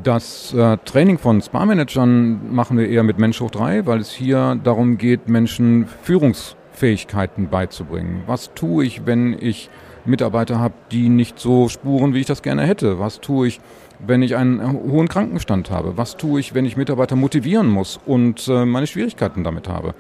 Das 0.02 0.54
äh, 0.54 0.78
Training 0.86 1.20
von 1.20 1.42
Spa-Managern 1.42 2.54
machen 2.54 2.78
wir 2.78 2.90
eher 2.90 3.04
mit 3.04 3.20
Mensch 3.20 3.40
hoch 3.40 3.52
drei, 3.52 3.86
weil 3.86 4.00
es 4.00 4.12
hier 4.12 4.60
darum 4.64 4.98
geht, 4.98 5.30
Menschen 5.30 5.88
Führungsfähigkeiten 6.02 7.50
beizubringen. 7.50 8.24
Was 8.26 8.54
tue 8.56 8.86
ich, 8.86 9.06
wenn 9.06 9.38
ich 9.40 9.70
Mitarbeiter 10.06 10.60
habe, 10.60 10.74
die 10.92 11.10
nicht 11.10 11.40
so 11.40 11.70
spuren, 11.70 12.14
wie 12.14 12.22
ich 12.22 12.26
das 12.26 12.42
gerne 12.42 12.64
hätte? 12.64 13.00
Was 13.00 13.22
tue 13.22 13.48
ich, 13.48 13.62
wenn 14.00 14.22
ich 14.24 14.36
einen 14.36 14.74
hohen 14.74 15.08
Krankenstand 15.08 15.70
habe? 15.70 15.96
Was 15.96 16.18
tue 16.18 16.40
ich, 16.40 16.54
wenn 16.54 16.66
ich 16.66 16.76
Mitarbeiter 16.76 17.16
motivieren 17.16 17.68
muss 17.68 18.00
und 18.06 18.48
äh, 18.48 18.66
meine 18.66 18.88
Schwierigkeiten 18.88 19.44
damit 19.44 19.70
habe? 19.70 19.94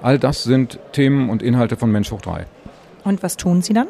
All 0.00 0.18
das 0.18 0.44
sind 0.44 0.78
Themen 0.92 1.28
und 1.28 1.42
Inhalte 1.42 1.76
von 1.76 1.90
Mensch 1.90 2.10
hoch 2.10 2.22
drei. 2.22 2.46
Und 3.04 3.22
was 3.22 3.36
tun 3.36 3.62
Sie 3.62 3.72
dann? 3.72 3.88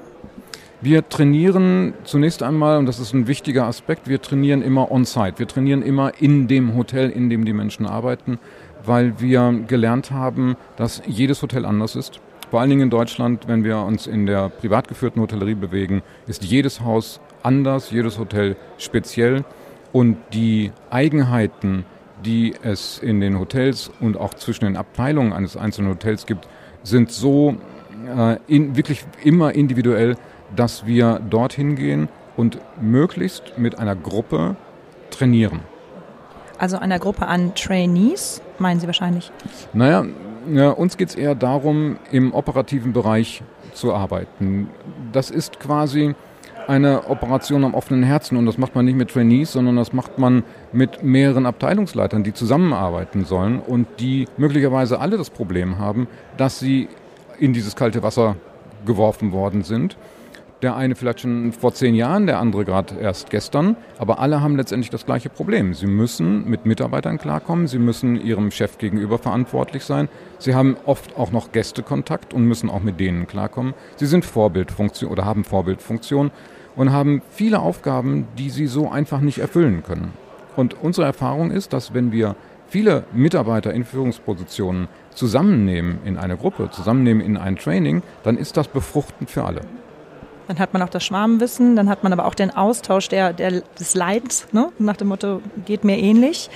Wir 0.82 1.06
trainieren 1.06 1.92
zunächst 2.04 2.42
einmal, 2.42 2.78
und 2.78 2.86
das 2.86 3.00
ist 3.00 3.12
ein 3.12 3.26
wichtiger 3.26 3.66
Aspekt, 3.66 4.08
wir 4.08 4.22
trainieren 4.22 4.62
immer 4.62 4.90
on-site. 4.90 5.38
Wir 5.38 5.46
trainieren 5.46 5.82
immer 5.82 6.12
in 6.20 6.48
dem 6.48 6.74
Hotel, 6.74 7.10
in 7.10 7.28
dem 7.28 7.44
die 7.44 7.52
Menschen 7.52 7.84
arbeiten, 7.84 8.38
weil 8.82 9.20
wir 9.20 9.62
gelernt 9.68 10.10
haben, 10.10 10.56
dass 10.76 11.02
jedes 11.06 11.42
Hotel 11.42 11.66
anders 11.66 11.96
ist. 11.96 12.20
Vor 12.50 12.60
allen 12.60 12.70
Dingen 12.70 12.82
in 12.84 12.90
Deutschland, 12.90 13.46
wenn 13.46 13.62
wir 13.62 13.76
uns 13.80 14.06
in 14.06 14.24
der 14.24 14.48
privat 14.48 14.88
geführten 14.88 15.20
Hotellerie 15.20 15.54
bewegen, 15.54 16.00
ist 16.26 16.44
jedes 16.44 16.80
Haus 16.80 17.20
anders, 17.42 17.90
jedes 17.90 18.18
Hotel 18.18 18.56
speziell. 18.78 19.44
Und 19.92 20.16
die 20.32 20.72
Eigenheiten, 20.88 21.84
die 22.24 22.54
es 22.62 22.98
in 23.00 23.20
den 23.20 23.38
Hotels 23.38 23.90
und 24.00 24.16
auch 24.16 24.32
zwischen 24.32 24.64
den 24.64 24.78
Abteilungen 24.78 25.34
eines 25.34 25.58
einzelnen 25.58 25.90
Hotels 25.90 26.24
gibt, 26.24 26.48
sind 26.82 27.12
so 27.12 27.56
äh, 28.16 28.38
in, 28.46 28.76
wirklich 28.76 29.04
immer 29.22 29.54
individuell, 29.54 30.16
dass 30.54 30.86
wir 30.86 31.20
dorthin 31.28 31.76
gehen 31.76 32.08
und 32.36 32.58
möglichst 32.80 33.58
mit 33.58 33.78
einer 33.78 33.96
Gruppe 33.96 34.56
trainieren. 35.10 35.60
Also 36.58 36.76
einer 36.78 36.98
Gruppe 36.98 37.26
an 37.26 37.54
Trainees, 37.54 38.42
meinen 38.58 38.80
Sie 38.80 38.86
wahrscheinlich? 38.86 39.30
Naja, 39.72 40.04
ja, 40.52 40.70
uns 40.70 40.96
geht 40.96 41.10
es 41.10 41.14
eher 41.14 41.34
darum, 41.34 41.98
im 42.10 42.34
operativen 42.34 42.92
Bereich 42.92 43.42
zu 43.72 43.94
arbeiten. 43.94 44.68
Das 45.12 45.30
ist 45.30 45.60
quasi 45.60 46.14
eine 46.66 47.08
Operation 47.08 47.64
am 47.64 47.74
offenen 47.74 48.02
Herzen 48.02 48.36
und 48.36 48.46
das 48.46 48.58
macht 48.58 48.74
man 48.74 48.84
nicht 48.84 48.96
mit 48.96 49.10
Trainees, 49.10 49.52
sondern 49.52 49.76
das 49.76 49.92
macht 49.92 50.18
man 50.18 50.44
mit 50.72 51.02
mehreren 51.02 51.46
Abteilungsleitern, 51.46 52.22
die 52.22 52.32
zusammenarbeiten 52.32 53.24
sollen 53.24 53.58
und 53.58 53.88
die 53.98 54.28
möglicherweise 54.36 55.00
alle 55.00 55.16
das 55.16 55.30
Problem 55.30 55.78
haben, 55.78 56.06
dass 56.36 56.58
sie 56.58 56.88
in 57.38 57.52
dieses 57.52 57.74
kalte 57.74 58.02
Wasser 58.02 58.36
geworfen 58.86 59.32
worden 59.32 59.62
sind 59.62 59.96
der 60.62 60.76
eine 60.76 60.94
vielleicht 60.94 61.20
schon 61.20 61.52
vor 61.52 61.72
zehn 61.72 61.94
Jahren, 61.94 62.26
der 62.26 62.38
andere 62.38 62.64
gerade 62.64 62.94
erst 63.00 63.30
gestern. 63.30 63.76
Aber 63.98 64.18
alle 64.18 64.40
haben 64.40 64.56
letztendlich 64.56 64.90
das 64.90 65.06
gleiche 65.06 65.30
Problem. 65.30 65.74
Sie 65.74 65.86
müssen 65.86 66.48
mit 66.48 66.66
Mitarbeitern 66.66 67.18
klarkommen, 67.18 67.66
sie 67.66 67.78
müssen 67.78 68.20
ihrem 68.20 68.50
Chef 68.50 68.78
gegenüber 68.78 69.18
verantwortlich 69.18 69.84
sein. 69.84 70.08
Sie 70.38 70.54
haben 70.54 70.76
oft 70.84 71.16
auch 71.16 71.32
noch 71.32 71.52
Gästekontakt 71.52 72.34
und 72.34 72.44
müssen 72.44 72.70
auch 72.70 72.82
mit 72.82 73.00
denen 73.00 73.26
klarkommen. 73.26 73.74
Sie 73.96 74.06
sind 74.06 74.24
Vorbildfunktion 74.24 75.10
oder 75.10 75.24
haben 75.24 75.44
Vorbildfunktion 75.44 76.30
und 76.76 76.92
haben 76.92 77.22
viele 77.30 77.60
Aufgaben, 77.60 78.26
die 78.38 78.50
sie 78.50 78.66
so 78.66 78.90
einfach 78.90 79.20
nicht 79.20 79.38
erfüllen 79.38 79.82
können. 79.82 80.12
Und 80.56 80.74
unsere 80.82 81.06
Erfahrung 81.06 81.50
ist, 81.50 81.72
dass 81.72 81.94
wenn 81.94 82.12
wir 82.12 82.36
viele 82.68 83.04
Mitarbeiter 83.12 83.72
in 83.72 83.84
Führungspositionen 83.84 84.88
zusammennehmen 85.14 85.98
in 86.04 86.16
eine 86.16 86.36
Gruppe, 86.36 86.70
zusammennehmen 86.70 87.22
in 87.22 87.36
ein 87.36 87.56
Training, 87.56 88.02
dann 88.22 88.36
ist 88.36 88.56
das 88.56 88.68
befruchtend 88.68 89.30
für 89.30 89.44
alle. 89.44 89.62
Dann 90.50 90.58
hat 90.58 90.72
man 90.72 90.82
auch 90.82 90.88
das 90.88 91.04
Schwarmwissen, 91.04 91.76
dann 91.76 91.88
hat 91.88 92.02
man 92.02 92.12
aber 92.12 92.24
auch 92.24 92.34
den 92.34 92.50
Austausch 92.50 93.08
der, 93.08 93.32
der, 93.32 93.62
des 93.78 93.94
Leids, 93.94 94.48
ne? 94.50 94.72
nach 94.80 94.96
dem 94.96 95.06
Motto, 95.06 95.40
geht 95.64 95.84
mir 95.84 95.96
ähnlich. 95.96 96.50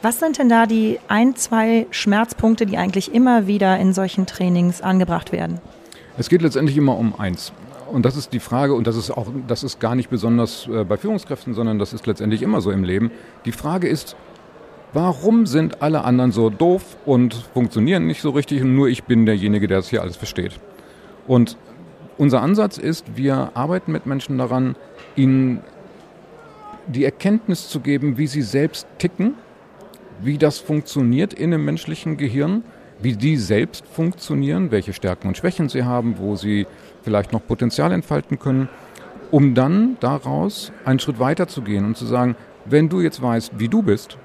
Was 0.00 0.18
sind 0.18 0.38
denn 0.38 0.48
da 0.48 0.64
die 0.64 0.98
ein, 1.08 1.36
zwei 1.36 1.86
Schmerzpunkte, 1.90 2.64
die 2.64 2.78
eigentlich 2.78 3.12
immer 3.12 3.46
wieder 3.46 3.78
in 3.78 3.92
solchen 3.92 4.24
Trainings 4.24 4.80
angebracht 4.80 5.30
werden? 5.30 5.60
Es 6.16 6.30
geht 6.30 6.40
letztendlich 6.40 6.78
immer 6.78 6.96
um 6.96 7.20
eins. 7.20 7.52
Und 7.92 8.06
das 8.06 8.16
ist 8.16 8.32
die 8.32 8.40
Frage, 8.40 8.72
und 8.72 8.86
das 8.86 8.96
ist 8.96 9.10
auch, 9.10 9.26
das 9.46 9.62
ist 9.62 9.78
gar 9.78 9.94
nicht 9.94 10.08
besonders 10.08 10.66
äh, 10.66 10.84
bei 10.84 10.96
Führungskräften, 10.96 11.52
sondern 11.52 11.78
das 11.78 11.92
ist 11.92 12.06
letztendlich 12.06 12.40
immer 12.40 12.62
so 12.62 12.70
im 12.70 12.82
Leben. 12.82 13.10
Die 13.44 13.52
Frage 13.52 13.88
ist, 13.88 14.16
Warum 14.94 15.44
sind 15.44 15.82
alle 15.82 16.04
anderen 16.04 16.30
so 16.30 16.50
doof 16.50 16.96
und 17.04 17.34
funktionieren 17.52 18.06
nicht 18.06 18.22
so 18.22 18.30
richtig 18.30 18.62
und 18.62 18.76
nur 18.76 18.86
ich 18.86 19.02
bin 19.02 19.26
derjenige, 19.26 19.66
der 19.66 19.78
das 19.78 19.88
hier 19.88 20.02
alles 20.02 20.14
versteht? 20.16 20.52
Und 21.26 21.56
unser 22.18 22.42
Ansatz 22.42 22.78
ist, 22.78 23.16
wir 23.16 23.50
arbeiten 23.54 23.92
mit 23.92 24.06
Menschen 24.06 24.38
daran, 24.38 24.76
ihnen 25.16 25.62
die 26.86 27.04
Erkenntnis 27.04 27.68
zu 27.68 27.80
geben, 27.80 28.18
wie 28.18 28.26
sie 28.26 28.42
selbst 28.42 28.86
ticken, 28.98 29.34
wie 30.20 30.38
das 30.38 30.58
funktioniert 30.58 31.32
in 31.34 31.52
einem 31.52 31.64
menschlichen 31.64 32.16
Gehirn, 32.16 32.62
wie 33.00 33.14
die 33.14 33.36
selbst 33.36 33.86
funktionieren, 33.86 34.70
welche 34.70 34.92
Stärken 34.92 35.28
und 35.28 35.36
Schwächen 35.36 35.68
sie 35.68 35.84
haben, 35.84 36.18
wo 36.18 36.36
sie 36.36 36.66
vielleicht 37.02 37.32
noch 37.32 37.44
Potenzial 37.46 37.92
entfalten 37.92 38.38
können, 38.38 38.68
um 39.30 39.54
dann 39.54 39.96
daraus 40.00 40.72
einen 40.84 41.00
Schritt 41.00 41.18
weiter 41.18 41.48
zu 41.48 41.62
gehen 41.62 41.84
und 41.84 41.96
zu 41.96 42.06
sagen, 42.06 42.36
wenn 42.64 42.88
du 42.88 43.00
jetzt 43.00 43.20
weißt, 43.20 43.58
wie 43.58 43.68
du 43.68 43.82
bist, 43.82 44.16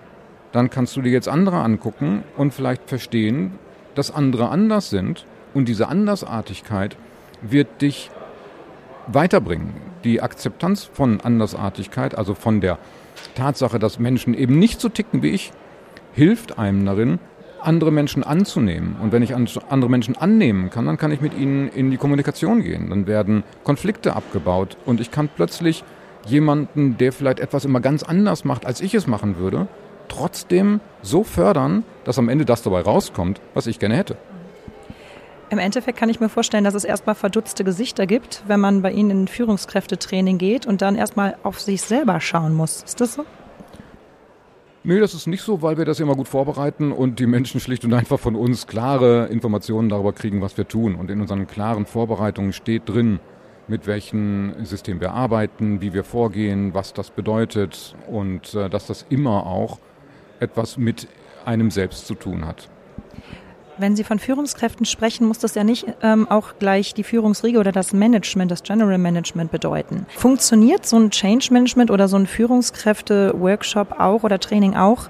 dann 0.52 0.70
kannst 0.70 0.96
du 0.96 1.02
dir 1.02 1.12
jetzt 1.12 1.28
andere 1.28 1.62
angucken 1.62 2.24
und 2.38 2.54
vielleicht 2.54 2.88
verstehen, 2.88 3.54
dass 3.96 4.14
andere 4.14 4.50
anders 4.50 4.90
sind 4.90 5.26
und 5.54 5.68
diese 5.68 5.88
Andersartigkeit 5.88 6.96
wird 7.42 7.82
dich 7.82 8.12
weiterbringen. 9.08 9.74
Die 10.04 10.22
Akzeptanz 10.22 10.86
von 10.86 11.22
Andersartigkeit, 11.22 12.18
also 12.18 12.36
von 12.36 12.62
der 12.62 12.78
Tatsache, 13.36 13.80
dass 13.80 14.00
Menschen 14.00 14.34
eben 14.34 14.60
nicht 14.60 14.80
so 14.80 14.90
ticken 14.90 15.24
wie 15.24 15.30
ich, 15.30 15.52
hilft 16.14 16.58
einem 16.58 16.86
darin, 16.86 17.20
andere 17.62 17.92
Menschen 17.92 18.24
anzunehmen. 18.24 18.96
Und 19.02 19.12
wenn 19.12 19.24
ich 19.24 19.36
andere 19.36 19.90
Menschen 19.90 20.16
annehmen 20.18 20.70
kann, 20.70 20.86
dann 20.86 20.98
kann 20.98 21.12
ich 21.12 21.22
mit 21.22 21.38
ihnen 21.38 21.68
in 21.70 21.92
die 21.92 21.98
Kommunikation 21.98 22.64
gehen. 22.64 22.90
Dann 22.90 23.08
werden 23.08 23.44
Konflikte 23.64 24.16
abgebaut 24.16 24.78
und 24.86 25.02
ich 25.02 25.12
kann 25.12 25.30
plötzlich 25.34 25.84
jemanden, 26.26 26.98
der 26.98 27.12
vielleicht 27.12 27.40
etwas 27.40 27.66
immer 27.66 27.80
ganz 27.82 28.04
anders 28.04 28.46
macht, 28.46 28.66
als 28.66 28.82
ich 28.82 28.94
es 28.94 29.08
machen 29.08 29.38
würde, 29.38 29.68
trotzdem 30.08 30.80
so 31.02 31.24
fördern, 31.24 31.84
dass 32.04 32.20
am 32.20 32.30
Ende 32.30 32.46
das 32.46 32.62
dabei 32.62 32.82
rauskommt, 32.82 33.42
was 33.54 33.68
ich 33.68 33.80
gerne 33.80 33.96
hätte. 33.96 34.18
Im 35.52 35.58
Endeffekt 35.58 35.98
kann 35.98 36.10
ich 36.10 36.20
mir 36.20 36.30
vorstellen, 36.30 36.64
dass 36.64 36.76
es 36.76 36.84
erstmal 36.84 37.16
verdutzte 37.16 37.64
Gesichter 37.64 38.06
gibt, 38.06 38.44
wenn 38.48 38.60
man 38.60 38.84
bei 38.84 38.92
Ihnen 38.92 39.10
in 39.12 39.28
Führungskräftetraining 39.28 40.38
geht 40.38 40.68
und 40.68 40.84
dann 40.84 40.96
erstmal 40.96 41.38
auf 41.42 41.60
sich 41.60 41.82
selber 41.82 42.22
schauen 42.22 42.54
muss. 42.54 42.84
Ist 42.84 43.02
das 43.02 43.16
so? 43.16 43.26
Nee, 44.84 45.00
das 45.00 45.16
ist 45.16 45.26
nicht 45.26 45.42
so, 45.42 45.62
weil 45.64 45.78
wir 45.78 45.86
das 45.86 46.00
immer 46.00 46.16
gut 46.16 46.28
vorbereiten 46.28 46.92
und 46.92 47.20
die 47.20 47.26
Menschen 47.26 47.60
schlicht 47.60 47.84
und 47.84 47.94
einfach 47.94 48.20
von 48.20 48.36
uns 48.36 48.68
klare 48.68 49.26
Informationen 49.28 49.90
darüber 49.90 50.14
kriegen, 50.14 50.40
was 50.42 50.56
wir 50.56 50.68
tun. 50.68 50.96
Und 50.96 51.10
in 51.10 51.20
unseren 51.20 51.48
klaren 51.48 51.88
Vorbereitungen 51.88 52.54
steht 52.54 52.88
drin, 52.88 53.20
mit 53.68 53.88
welchem 53.88 54.54
System 54.64 55.02
wir 55.02 55.12
arbeiten, 55.12 55.82
wie 55.82 55.94
wir 55.94 56.04
vorgehen, 56.04 56.76
was 56.76 56.94
das 56.94 57.10
bedeutet 57.10 57.96
und 58.08 58.54
äh, 58.54 58.70
dass 58.70 58.86
das 58.86 59.06
immer 59.10 59.48
auch 59.48 59.80
etwas 60.40 60.78
mit 60.78 61.08
einem 61.44 61.72
selbst 61.72 62.06
zu 62.08 62.14
tun 62.14 62.46
hat. 62.46 62.70
Wenn 63.80 63.96
Sie 63.96 64.04
von 64.04 64.20
Führungskräften 64.20 64.86
sprechen, 64.86 65.26
muss 65.26 65.40
das 65.40 65.56
ja 65.56 65.64
nicht 65.64 65.86
ähm, 66.02 66.28
auch 66.30 66.60
gleich 66.60 66.94
die 66.94 67.06
Führungsriege 67.06 67.60
oder 67.60 67.72
das 67.72 67.94
Management, 67.94 68.52
das 68.52 68.62
General 68.62 68.98
Management 68.98 69.52
bedeuten. 69.52 70.06
Funktioniert 70.10 70.86
so 70.86 70.98
ein 70.98 71.12
Change 71.12 71.48
Management 71.54 71.90
oder 71.90 72.10
so 72.10 72.18
ein 72.18 72.28
Führungskräfte-Workshop 72.28 73.98
auch 73.98 74.24
oder 74.24 74.38
Training 74.38 74.76
auch, 74.76 75.08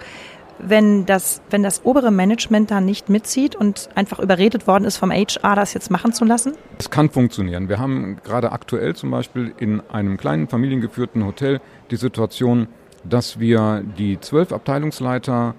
wenn 0.59 1.07
das, 1.07 1.41
wenn 1.49 1.63
das 1.63 1.83
obere 1.83 2.11
Management 2.11 2.69
da 2.69 2.79
nicht 2.79 3.09
mitzieht 3.09 3.55
und 3.55 3.89
einfach 3.95 4.19
überredet 4.19 4.67
worden 4.67 4.85
ist 4.85 4.97
vom 4.97 5.11
HR, 5.11 5.55
das 5.55 5.73
jetzt 5.73 5.89
machen 5.89 6.13
zu 6.13 6.23
lassen? 6.23 6.53
Es 6.77 6.91
kann 6.91 7.09
funktionieren. 7.09 7.69
Wir 7.69 7.79
haben 7.79 8.17
gerade 8.23 8.51
aktuell 8.51 8.95
zum 8.95 9.09
Beispiel 9.09 9.51
in 9.57 9.81
einem 9.89 10.17
kleinen 10.17 10.47
familiengeführten 10.47 11.25
Hotel 11.25 11.59
die 11.89 11.95
Situation, 11.95 12.67
dass 13.03 13.39
wir 13.39 13.83
die 13.97 14.19
zwölf 14.19 14.51
Abteilungsleiter 14.51 15.55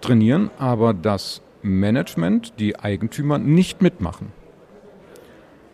trainieren, 0.00 0.50
aber 0.58 0.94
das 0.94 1.42
Management, 1.64 2.54
die 2.58 2.78
Eigentümer 2.78 3.38
nicht 3.38 3.82
mitmachen. 3.82 4.32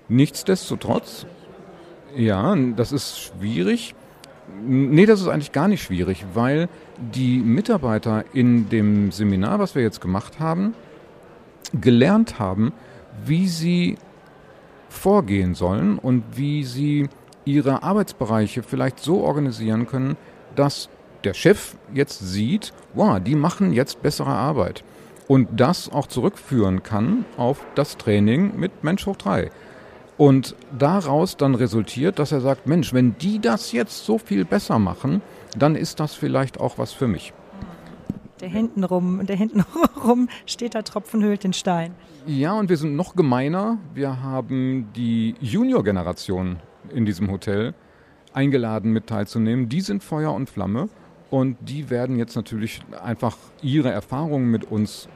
Nichtsdestotrotz, 0.09 1.27
ja, 2.17 2.57
das 2.77 2.93
ist 2.93 3.21
schwierig. 3.21 3.95
Nee, 4.65 5.07
das 5.07 5.21
ist 5.21 5.29
eigentlich 5.29 5.53
gar 5.53 5.69
nicht 5.69 5.83
schwierig, 5.83 6.25
weil 6.35 6.69
die 6.97 7.39
Mitarbeiter 7.39 8.25
in 8.33 8.69
dem 8.69 9.13
Seminar, 9.13 9.59
was 9.59 9.75
wir 9.75 9.83
jetzt 9.83 10.01
gemacht 10.01 10.41
haben, 10.41 10.75
gelernt 11.73 12.39
haben, 12.39 12.73
wie 13.25 13.47
sie 13.47 13.97
vorgehen 14.89 15.55
sollen 15.55 15.99
und 15.99 16.25
wie 16.35 16.65
sie 16.65 17.09
ihre 17.45 17.83
Arbeitsbereiche 17.83 18.63
vielleicht 18.63 19.01
so 19.01 19.23
organisieren 19.23 19.87
können, 19.87 20.17
dass 20.57 20.89
der 21.25 21.35
Chef 21.35 21.77
jetzt 21.95 22.19
sieht, 22.19 22.73
wow, 22.95 23.21
die 23.21 23.35
machen 23.35 23.73
jetzt 23.73 24.03
bessere 24.03 24.31
Arbeit 24.31 24.83
und 25.31 25.61
das 25.61 25.89
auch 25.89 26.09
zurückführen 26.09 26.83
kann 26.83 27.25
auf 27.37 27.65
das 27.77 27.97
Training 27.97 28.59
mit 28.59 28.83
Mensch 28.83 29.07
hoch 29.07 29.15
3. 29.15 29.53
Und 30.19 30.57
daraus 30.77 31.37
dann 31.37 31.55
resultiert, 31.55 32.19
dass 32.19 32.33
er 32.33 32.41
sagt, 32.41 32.67
Mensch, 32.67 32.93
wenn 32.93 33.17
die 33.17 33.39
das 33.39 33.71
jetzt 33.71 34.05
so 34.05 34.19
viel 34.19 34.45
besser 34.45 34.81
machen, 34.81 35.23
dann 35.57 35.77
ist 35.77 36.01
das 36.01 36.15
vielleicht 36.15 36.59
auch 36.59 36.79
was 36.79 36.93
für 36.93 37.07
mich. 37.07 37.33
Der 38.41 38.49
hintenrum, 38.49 39.25
der 39.25 39.37
hintenrum 39.37 40.29
steht 40.47 40.75
der 40.75 40.83
Tropfen 40.83 41.23
höhlt 41.23 41.45
den 41.45 41.53
Stein. 41.53 41.95
Ja, 42.27 42.55
und 42.55 42.69
wir 42.69 42.77
sind 42.77 42.97
noch 42.97 43.15
gemeiner. 43.15 43.79
Wir 43.95 44.25
haben 44.25 44.89
die 44.97 45.37
Junior-Generation 45.41 46.57
in 46.93 47.05
diesem 47.05 47.31
Hotel 47.31 47.75
eingeladen, 48.33 48.93
mit 48.93 49.07
teilzunehmen. 49.07 49.69
Die 49.69 49.81
sind 49.81 50.03
Feuer 50.03 50.33
und 50.33 50.51
Flamme 50.51 50.89
und 51.31 51.57
die 51.61 51.89
werden 51.89 52.17
jetzt 52.17 52.35
natürlich 52.35 52.81
einfach 53.01 53.37
ihre 53.63 53.93
Erfahrungen 53.93 54.51
mit 54.51 54.65
uns 54.65 55.09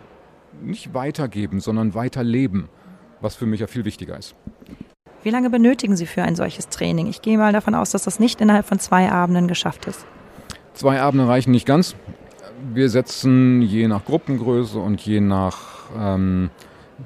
nicht 0.63 0.95
weitergeben, 0.95 1.61
sondern 1.61 1.95
weiterleben, 1.95 2.69
was 3.21 3.35
für 3.35 3.47
mich 3.47 3.61
ja 3.61 3.67
viel 3.67 3.85
wichtiger 3.85 4.19
ist. 4.19 4.35
Wie 5.23 5.31
lange 5.31 5.49
benötigen 5.49 5.97
Sie 5.97 6.07
für 6.07 6.23
ein 6.23 6.37
solches 6.37 6.69
Training? 6.69 7.07
Ich 7.07 7.23
gehe 7.23 7.39
mal 7.39 7.53
davon 7.53 7.75
aus, 7.75 7.91
dass 7.91 8.05
das 8.05 8.21
nicht 8.21 8.41
innerhalb 8.41 8.67
von 8.67 8.79
zwei 8.79 9.11
Abenden 9.11 9.49
geschafft 9.49 9.87
ist. 9.87 10.05
Zwei 10.75 11.01
Abende 11.01 11.27
reichen 11.27 11.51
nicht 11.51 11.67
ganz. 11.67 11.97
Wir 12.75 12.91
setzen 12.91 13.63
je 13.63 13.89
nach 13.89 14.05
Gruppengröße 14.05 14.79
und 14.79 15.01
je 15.01 15.21
nach 15.21 15.91
ähm, 15.99 16.51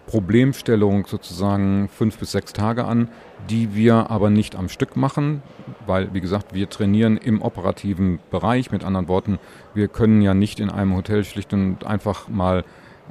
Problemstellung 0.06 1.06
sozusagen 1.06 1.88
fünf 1.88 2.18
bis 2.18 2.32
sechs 2.32 2.52
Tage 2.52 2.84
an, 2.84 3.08
die 3.50 3.74
wir 3.74 4.10
aber 4.10 4.30
nicht 4.30 4.56
am 4.56 4.68
Stück 4.68 4.96
machen, 4.96 5.42
weil, 5.86 6.12
wie 6.12 6.20
gesagt, 6.20 6.54
wir 6.54 6.68
trainieren 6.68 7.16
im 7.16 7.40
operativen 7.42 8.18
Bereich. 8.30 8.70
Mit 8.70 8.84
anderen 8.84 9.08
Worten, 9.08 9.38
wir 9.74 9.88
können 9.88 10.22
ja 10.22 10.34
nicht 10.34 10.60
in 10.60 10.70
einem 10.70 10.96
Hotel 10.96 11.24
schlicht 11.24 11.52
und 11.52 11.84
einfach 11.84 12.28
mal 12.28 12.64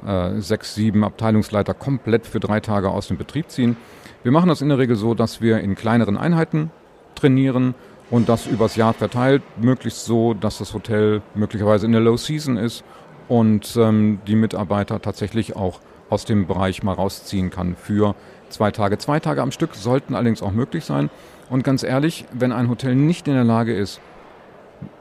äh, 0.06 0.40
sechs, 0.40 0.74
sieben 0.74 1.04
Abteilungsleiter 1.04 1.74
komplett 1.74 2.26
für 2.26 2.40
drei 2.40 2.60
Tage 2.60 2.90
aus 2.90 3.08
dem 3.08 3.16
Betrieb 3.16 3.50
ziehen. 3.50 3.76
Wir 4.22 4.32
machen 4.32 4.48
das 4.48 4.60
in 4.62 4.68
der 4.68 4.78
Regel 4.78 4.96
so, 4.96 5.14
dass 5.14 5.40
wir 5.40 5.60
in 5.60 5.74
kleineren 5.74 6.16
Einheiten 6.16 6.70
trainieren 7.14 7.74
und 8.10 8.28
das 8.28 8.46
übers 8.46 8.76
Jahr 8.76 8.94
verteilt, 8.94 9.42
möglichst 9.60 10.04
so, 10.04 10.34
dass 10.34 10.58
das 10.58 10.74
Hotel 10.74 11.22
möglicherweise 11.34 11.86
in 11.86 11.92
der 11.92 12.00
Low 12.00 12.16
Season 12.16 12.56
ist 12.56 12.84
und 13.28 13.76
ähm, 13.76 14.20
die 14.26 14.36
Mitarbeiter 14.36 15.00
tatsächlich 15.00 15.56
auch 15.56 15.80
aus 16.10 16.24
dem 16.24 16.46
Bereich 16.46 16.82
mal 16.82 16.94
rausziehen 16.94 17.50
kann 17.50 17.76
für 17.76 18.14
zwei 18.48 18.70
Tage. 18.70 18.98
Zwei 18.98 19.20
Tage 19.20 19.42
am 19.42 19.52
Stück 19.52 19.74
sollten 19.74 20.14
allerdings 20.14 20.42
auch 20.42 20.52
möglich 20.52 20.84
sein. 20.84 21.10
Und 21.50 21.64
ganz 21.64 21.82
ehrlich, 21.82 22.24
wenn 22.32 22.52
ein 22.52 22.68
Hotel 22.68 22.94
nicht 22.94 23.28
in 23.28 23.34
der 23.34 23.44
Lage 23.44 23.74
ist, 23.74 24.00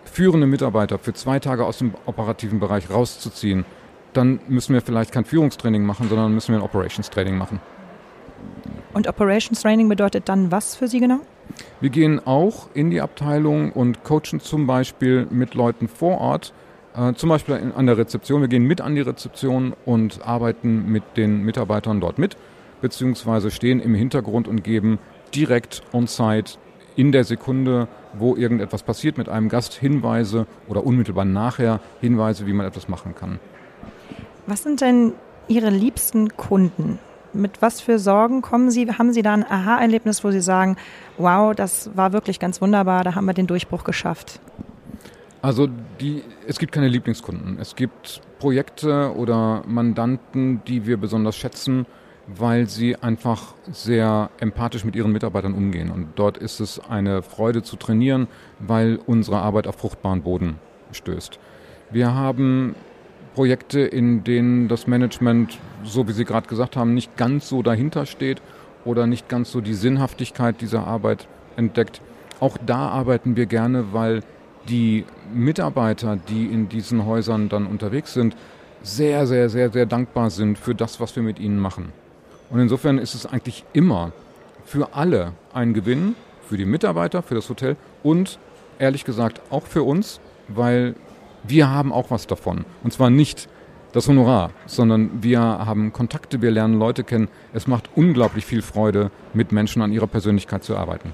führende 0.05 0.47
Mitarbeiter 0.47 0.97
für 0.97 1.13
zwei 1.13 1.39
Tage 1.39 1.65
aus 1.65 1.77
dem 1.77 1.93
operativen 2.05 2.59
Bereich 2.59 2.89
rauszuziehen, 2.89 3.65
dann 4.13 4.39
müssen 4.47 4.73
wir 4.73 4.81
vielleicht 4.81 5.11
kein 5.11 5.25
Führungstraining 5.25 5.83
machen, 5.85 6.09
sondern 6.09 6.33
müssen 6.33 6.53
wir 6.53 6.59
ein 6.59 6.63
Operations 6.63 7.09
Training 7.09 7.37
machen. 7.37 7.59
Und 8.93 9.07
Operations 9.07 9.61
Training 9.61 9.89
bedeutet 9.89 10.27
dann 10.29 10.51
was 10.51 10.75
für 10.75 10.87
Sie 10.87 10.99
genau? 10.99 11.19
Wir 11.81 11.89
gehen 11.89 12.25
auch 12.25 12.69
in 12.73 12.89
die 12.89 13.01
Abteilung 13.01 13.71
und 13.71 14.03
coachen 14.03 14.39
zum 14.39 14.67
Beispiel 14.67 15.27
mit 15.29 15.53
Leuten 15.53 15.87
vor 15.87 16.19
Ort, 16.19 16.53
äh, 16.95 17.13
zum 17.13 17.29
Beispiel 17.29 17.55
in, 17.55 17.71
an 17.71 17.85
der 17.85 17.97
Rezeption. 17.97 18.41
Wir 18.41 18.47
gehen 18.47 18.63
mit 18.63 18.81
an 18.81 18.95
die 18.95 19.01
Rezeption 19.01 19.73
und 19.85 20.25
arbeiten 20.25 20.91
mit 20.91 21.03
den 21.15 21.43
Mitarbeitern 21.43 22.01
dort 22.01 22.17
mit, 22.17 22.37
beziehungsweise 22.81 23.51
stehen 23.51 23.79
im 23.79 23.93
Hintergrund 23.93 24.47
und 24.47 24.63
geben 24.63 24.99
direkt 25.33 25.83
on-site 25.93 26.57
in 26.95 27.11
der 27.11 27.23
Sekunde, 27.23 27.87
wo 28.13 28.35
irgendetwas 28.35 28.81
passiert 28.81 29.17
mit 29.17 29.29
einem 29.29 29.49
Gast, 29.49 29.73
Hinweise 29.73 30.47
oder 30.67 30.83
unmittelbar 30.83 31.25
nachher 31.25 31.79
Hinweise, 32.01 32.47
wie 32.47 32.53
man 32.53 32.65
etwas 32.65 32.89
machen 32.89 33.13
kann. 33.13 33.39
Was 34.47 34.63
sind 34.63 34.79
denn 34.79 35.11
Ihre 35.49 35.69
liebsten 35.69 36.29
Kunden? 36.37 36.99
Mit 37.33 37.61
was 37.61 37.81
für 37.81 37.99
Sorgen 37.99 38.41
kommen 38.41 38.71
Sie? 38.71 38.89
Haben 38.89 39.11
Sie 39.11 39.21
da 39.21 39.33
ein 39.33 39.43
Aha-Erlebnis, 39.43 40.23
wo 40.23 40.31
Sie 40.31 40.39
sagen, 40.39 40.77
wow, 41.17 41.53
das 41.53 41.95
war 41.97 42.13
wirklich 42.13 42.39
ganz 42.39 42.61
wunderbar, 42.61 43.03
da 43.03 43.13
haben 43.13 43.25
wir 43.25 43.33
den 43.33 43.47
Durchbruch 43.47 43.83
geschafft? 43.83 44.39
Also 45.41 45.67
die, 45.99 46.23
es 46.47 46.59
gibt 46.59 46.71
keine 46.71 46.87
Lieblingskunden. 46.87 47.59
Es 47.59 47.75
gibt 47.75 48.21
Projekte 48.39 49.13
oder 49.17 49.63
Mandanten, 49.67 50.61
die 50.65 50.87
wir 50.87 50.95
besonders 50.95 51.35
schätzen, 51.35 51.85
weil 52.25 52.69
sie 52.69 52.95
einfach 52.95 53.53
sehr 53.69 54.29
empathisch 54.39 54.85
mit 54.85 54.95
ihren 54.95 55.11
Mitarbeitern 55.11 55.55
umgehen. 55.55 55.91
Und 55.91 56.07
dort 56.15 56.37
ist 56.37 56.61
es 56.61 56.79
eine 56.79 57.21
Freude 57.21 57.63
zu 57.63 57.75
trainieren, 57.75 58.29
weil 58.59 58.97
unsere 59.05 59.39
Arbeit 59.39 59.67
auf 59.67 59.75
fruchtbaren 59.75 60.21
Boden 60.21 60.55
stößt. 60.93 61.37
Wir 61.91 62.13
haben 62.13 62.75
Projekte, 63.37 63.81
in 63.81 64.23
denen 64.23 64.67
das 64.67 64.87
Management, 64.87 65.59
so 65.83 66.07
wie 66.07 66.11
Sie 66.11 66.25
gerade 66.25 66.47
gesagt 66.47 66.75
haben, 66.75 66.95
nicht 66.95 67.17
ganz 67.17 67.47
so 67.47 67.61
dahinter 67.61 68.07
steht 68.07 68.41
oder 68.83 69.05
nicht 69.05 69.29
ganz 69.29 69.51
so 69.51 69.61
die 69.61 69.75
Sinnhaftigkeit 69.75 70.59
dieser 70.59 70.87
Arbeit 70.87 71.27
entdeckt. 71.55 72.01
Auch 72.39 72.57
da 72.65 72.87
arbeiten 72.87 73.35
wir 73.35 73.45
gerne, 73.45 73.93
weil 73.93 74.23
die 74.69 75.05
Mitarbeiter, 75.31 76.15
die 76.15 76.47
in 76.47 76.67
diesen 76.67 77.05
Häusern 77.05 77.47
dann 77.47 77.67
unterwegs 77.67 78.11
sind, 78.11 78.35
sehr, 78.81 79.27
sehr, 79.27 79.49
sehr, 79.49 79.71
sehr 79.71 79.85
dankbar 79.85 80.31
sind 80.31 80.57
für 80.57 80.73
das, 80.73 80.99
was 80.99 81.15
wir 81.15 81.21
mit 81.21 81.37
ihnen 81.37 81.59
machen. 81.59 81.93
Und 82.49 82.59
insofern 82.59 82.97
ist 82.97 83.13
es 83.13 83.27
eigentlich 83.27 83.65
immer 83.71 84.13
für 84.65 84.95
alle 84.95 85.33
ein 85.53 85.75
Gewinn, 85.75 86.15
für 86.41 86.57
die 86.57 86.65
Mitarbeiter, 86.65 87.21
für 87.21 87.35
das 87.35 87.47
Hotel 87.49 87.77
und 88.01 88.39
ehrlich 88.79 89.05
gesagt 89.05 89.41
auch 89.51 89.67
für 89.67 89.83
uns, 89.83 90.19
weil 90.47 90.95
wir 91.47 91.69
haben 91.69 91.91
auch 91.91 92.11
was 92.11 92.27
davon. 92.27 92.65
Und 92.83 92.93
zwar 92.93 93.09
nicht 93.09 93.49
das 93.93 94.07
Honorar, 94.07 94.51
sondern 94.65 95.23
wir 95.23 95.39
haben 95.39 95.93
Kontakte, 95.93 96.41
wir 96.41 96.51
lernen 96.51 96.77
Leute 96.77 97.03
kennen. 97.03 97.29
Es 97.53 97.67
macht 97.67 97.89
unglaublich 97.95 98.45
viel 98.45 98.61
Freude, 98.61 99.11
mit 99.33 99.51
Menschen 99.51 99.81
an 99.81 99.91
ihrer 99.91 100.07
Persönlichkeit 100.07 100.63
zu 100.63 100.77
arbeiten. 100.77 101.13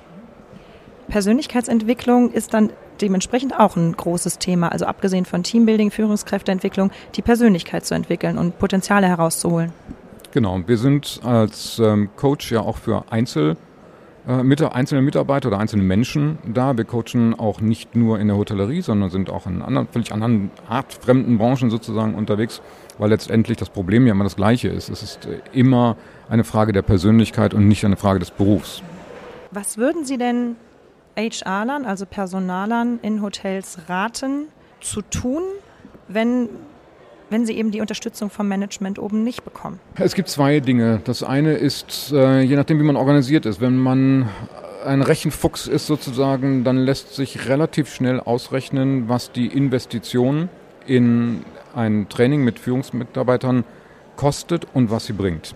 Persönlichkeitsentwicklung 1.07 2.31
ist 2.31 2.53
dann 2.53 2.71
dementsprechend 3.01 3.57
auch 3.57 3.75
ein 3.75 3.93
großes 3.93 4.39
Thema. 4.39 4.71
Also 4.71 4.85
abgesehen 4.85 5.25
von 5.25 5.43
Teambuilding, 5.43 5.91
Führungskräfteentwicklung, 5.91 6.91
die 7.15 7.21
Persönlichkeit 7.21 7.85
zu 7.85 7.93
entwickeln 7.93 8.37
und 8.37 8.57
Potenziale 8.59 9.07
herauszuholen. 9.07 9.71
Genau, 10.31 10.59
wir 10.65 10.77
sind 10.77 11.19
als 11.23 11.79
ähm, 11.79 12.09
Coach 12.15 12.51
ja 12.51 12.61
auch 12.61 12.77
für 12.77 13.03
Einzel, 13.11 13.55
mit, 14.25 14.61
einzelne 14.61 15.01
Mitarbeiter 15.01 15.49
oder 15.49 15.59
einzelne 15.59 15.83
Menschen 15.83 16.37
da. 16.45 16.77
Wir 16.77 16.85
coachen 16.85 17.37
auch 17.37 17.59
nicht 17.59 17.95
nur 17.95 18.19
in 18.19 18.27
der 18.27 18.37
Hotellerie, 18.37 18.81
sondern 18.81 19.09
sind 19.09 19.29
auch 19.29 19.45
in 19.47 19.61
anderen, 19.61 19.87
völlig 19.87 20.13
anderen, 20.13 20.49
artfremden 20.69 21.37
Branchen 21.37 21.69
sozusagen 21.69 22.15
unterwegs, 22.15 22.61
weil 22.97 23.09
letztendlich 23.09 23.57
das 23.57 23.69
Problem 23.69 24.05
ja 24.07 24.13
immer 24.13 24.23
das 24.23 24.35
gleiche 24.35 24.69
ist. 24.69 24.89
Es 24.89 25.03
ist 25.03 25.25
äh, 25.25 25.39
immer 25.51 25.97
eine 26.29 26.43
Frage 26.43 26.71
der 26.71 26.83
Persönlichkeit 26.83 27.53
und 27.53 27.67
nicht 27.67 27.83
eine 27.83 27.97
Frage 27.97 28.19
des 28.19 28.31
Berufs. 28.31 28.81
Was 29.51 29.77
würden 29.77 30.05
Sie 30.05 30.17
denn 30.17 30.55
HR-Lern, 31.17 31.85
also 31.85 32.05
Personalern 32.05 32.99
in 33.01 33.21
Hotels 33.21 33.77
raten 33.87 34.47
zu 34.79 35.01
tun, 35.01 35.43
wenn 36.07 36.49
wenn 37.29 37.45
sie 37.45 37.53
eben 37.53 37.71
die 37.71 37.81
Unterstützung 37.81 38.29
vom 38.29 38.47
Management 38.47 38.99
oben 38.99 39.23
nicht 39.23 39.43
bekommen? 39.43 39.79
Es 39.95 40.15
gibt 40.15 40.29
zwei 40.29 40.59
Dinge. 40.59 41.01
Das 41.03 41.23
eine 41.23 41.53
ist, 41.53 42.11
äh, 42.13 42.41
je 42.41 42.55
nachdem, 42.55 42.79
wie 42.79 42.83
man 42.83 42.95
organisiert 42.95 43.45
ist, 43.45 43.61
wenn 43.61 43.77
man 43.77 44.29
ein 44.85 45.01
Rechenfuchs 45.01 45.67
ist 45.67 45.87
sozusagen, 45.87 46.63
dann 46.63 46.77
lässt 46.77 47.15
sich 47.15 47.47
relativ 47.47 47.93
schnell 47.93 48.19
ausrechnen, 48.19 49.07
was 49.07 49.31
die 49.31 49.47
Investition 49.47 50.49
in 50.85 51.43
ein 51.73 52.07
Training 52.09 52.43
mit 52.43 52.59
Führungsmitarbeitern 52.59 53.63
kostet 54.15 54.67
und 54.73 54.91
was 54.91 55.05
sie 55.05 55.13
bringt. 55.13 55.55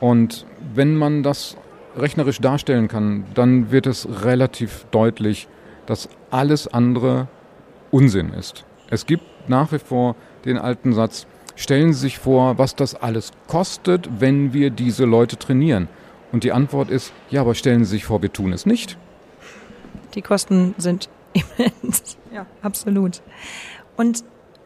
Und 0.00 0.46
wenn 0.74 0.96
man 0.96 1.22
das 1.22 1.56
rechnerisch 1.96 2.40
darstellen 2.40 2.88
kann, 2.88 3.24
dann 3.34 3.70
wird 3.70 3.86
es 3.86 4.24
relativ 4.24 4.86
deutlich, 4.90 5.48
dass 5.86 6.08
alles 6.30 6.68
andere 6.68 7.28
Unsinn 7.90 8.32
ist. 8.32 8.64
Es 8.90 9.06
gibt 9.06 9.24
nach 9.48 9.72
wie 9.72 9.78
vor 9.78 10.16
den 10.44 10.58
alten 10.58 10.92
Satz, 10.92 11.26
stellen 11.56 11.92
Sie 11.92 12.00
sich 12.00 12.18
vor, 12.18 12.58
was 12.58 12.74
das 12.74 12.94
alles 12.94 13.32
kostet, 13.46 14.08
wenn 14.20 14.52
wir 14.52 14.70
diese 14.70 15.04
Leute 15.04 15.36
trainieren. 15.36 15.88
Und 16.32 16.44
die 16.44 16.52
Antwort 16.52 16.90
ist, 16.90 17.12
ja, 17.28 17.40
aber 17.40 17.54
stellen 17.54 17.84
Sie 17.84 17.90
sich 17.90 18.04
vor, 18.04 18.22
wir 18.22 18.32
tun 18.32 18.52
es 18.52 18.66
nicht. 18.66 18.96
Die 20.14 20.22
Kosten 20.22 20.74
sind 20.78 21.08
immens. 21.32 22.16
Ja, 22.32 22.46
absolut. 22.62 23.20
Und 23.96 24.24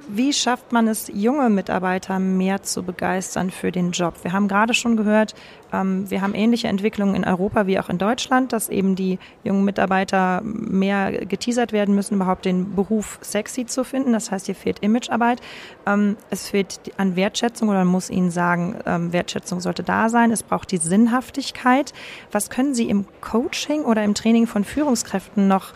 wie 0.09 0.33
schafft 0.33 0.73
man 0.73 0.89
es, 0.89 1.11
junge 1.13 1.51
Mitarbeiter 1.51 2.19
mehr 2.19 2.63
zu 2.63 2.83
begeistern 2.83 3.51
für 3.51 3.73
den 3.73 3.93
Job? 3.93 4.15
Wir 4.23 4.33
haben 4.33 4.49
gerade 4.49 4.75
schon 4.75 4.97
gehört, 4.97 5.35
ähm, 5.73 6.11
wir 6.11 6.21
haben 6.21 6.35
ähnliche 6.35 6.69
Entwicklungen 6.69 7.15
in 7.15 7.25
Europa 7.25 7.67
wie 7.67 7.79
auch 7.79 7.89
in 7.89 7.99
Deutschland, 7.99 8.53
dass 8.53 8.69
eben 8.69 8.95
die 8.95 9.19
jungen 9.43 9.65
Mitarbeiter 9.65 10.43
mehr 10.43 11.27
geteasert 11.27 11.73
werden 11.73 11.95
müssen, 11.95 12.15
überhaupt 12.15 12.45
den 12.45 12.75
Beruf 12.75 13.19
sexy 13.23 13.67
zu 13.67 13.85
finden. 13.85 14.13
Das 14.13 14.31
heißt, 14.31 14.47
hier 14.47 14.55
fehlt 14.55 14.81
Imagearbeit. 14.81 15.41
Ähm, 15.87 16.17
es 16.31 16.49
fehlt 16.49 16.81
an 16.97 17.17
Wertschätzung 17.17 17.69
oder 17.69 17.79
man 17.79 17.89
muss 17.89 18.11
ihnen 18.11 18.31
sagen, 18.31 18.77
ähm, 18.87 19.13
Wertschätzung 19.13 19.61
sollte 19.61 19.83
da 19.83 20.09
sein. 20.09 20.31
Es 20.31 20.43
braucht 20.43 20.71
die 20.71 20.79
Sinnhaftigkeit. 20.79 21.93
Was 22.31 22.51
können 22.51 22.75
Sie 22.75 22.89
im 22.89 23.07
Coaching 23.21 23.83
oder 23.83 24.05
im 24.05 24.15
Training 24.15 24.47
von 24.47 24.65
Führungskräften 24.65 25.49
noch 25.49 25.73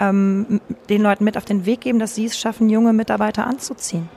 ähm, 0.00 0.60
den 0.88 1.02
Leuten 1.02 1.24
mit 1.24 1.36
auf 1.36 1.44
den 1.44 1.66
Weg 1.66 1.82
geben, 1.82 1.98
dass 1.98 2.14
sie 2.14 2.26
es 2.26 2.38
schaffen, 2.38 2.68
junge 2.68 2.92
Mitarbeiter 2.92 3.46
anzuziehen? 3.46 4.08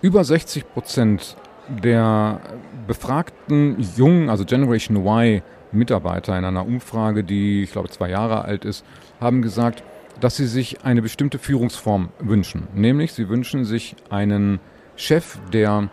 Über 0.00 0.24
60 0.24 0.68
Prozent 0.72 1.36
der 1.68 2.40
befragten 2.86 3.76
jungen, 3.96 4.28
also 4.28 4.44
Generation 4.44 4.96
Y 4.96 5.42
Mitarbeiter 5.72 6.38
in 6.38 6.44
einer 6.44 6.66
Umfrage, 6.66 7.24
die 7.24 7.62
ich 7.62 7.72
glaube 7.72 7.88
zwei 7.88 8.10
Jahre 8.10 8.44
alt 8.44 8.64
ist, 8.64 8.84
haben 9.20 9.42
gesagt, 9.42 9.82
dass 10.20 10.36
sie 10.36 10.46
sich 10.46 10.84
eine 10.84 11.02
bestimmte 11.02 11.38
Führungsform 11.38 12.10
wünschen. 12.20 12.68
Nämlich 12.74 13.12
sie 13.12 13.28
wünschen 13.28 13.64
sich 13.64 13.96
einen 14.10 14.60
Chef, 14.96 15.38
der 15.52 15.88